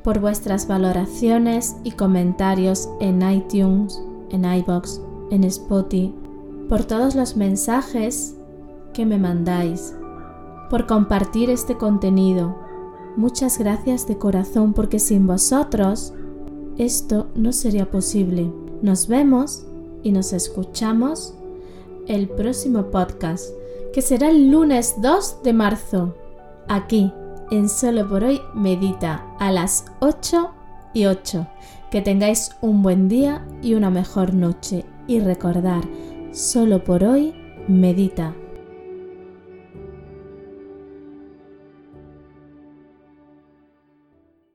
por 0.03 0.21
vuestras 0.21 0.69
valoraciones 0.69 1.77
y 1.83 1.93
comentarios 1.93 2.91
en 3.01 3.23
iTunes, 3.29 4.01
en 4.31 4.45
iBox, 4.45 5.01
en 5.31 5.45
Spotify 5.45 6.24
por 6.69 6.85
todos 6.85 7.15
los 7.15 7.37
mensajes 7.37 8.35
que 8.93 9.05
me 9.07 9.19
mandáis, 9.19 9.95
por 10.71 10.87
compartir 10.87 11.51
este 11.51 11.77
contenido. 11.77 12.57
Muchas 13.17 13.59
gracias 13.59 14.07
de 14.07 14.19
corazón 14.19 14.73
porque 14.73 14.99
sin 14.99 15.27
vosotros 15.27 16.13
esto 16.79 17.29
no 17.35 17.53
sería 17.53 17.91
posible. 17.91 18.53
Nos 18.83 19.07
vemos 19.07 19.67
y 20.03 20.13
nos 20.13 20.33
escuchamos 20.33 21.35
el 22.09 22.29
próximo 22.29 22.91
podcast, 22.91 23.51
que 23.93 24.03
será 24.03 24.29
el 24.29 24.51
lunes 24.51 24.97
2 25.01 25.43
de 25.43 25.53
marzo, 25.53 26.15
aquí 26.69 27.13
en 27.51 27.69
Solo 27.69 28.09
por 28.09 28.25
hoy 28.25 28.41
Medita 28.55 29.25
a 29.39 29.53
las 29.53 29.85
8 30.01 30.51
y 30.93 31.07
8. 31.07 31.47
Que 31.91 32.03
tengáis 32.03 32.51
un 32.61 32.83
buen 32.83 33.09
día 33.09 33.47
y 33.63 33.75
una 33.75 33.91
mejor 33.91 34.35
noche 34.35 34.85
y 35.07 35.21
recordar 35.21 35.85
Solo 36.35 36.83
por 36.83 37.05
hoy, 37.05 37.33
medita. 37.69 38.35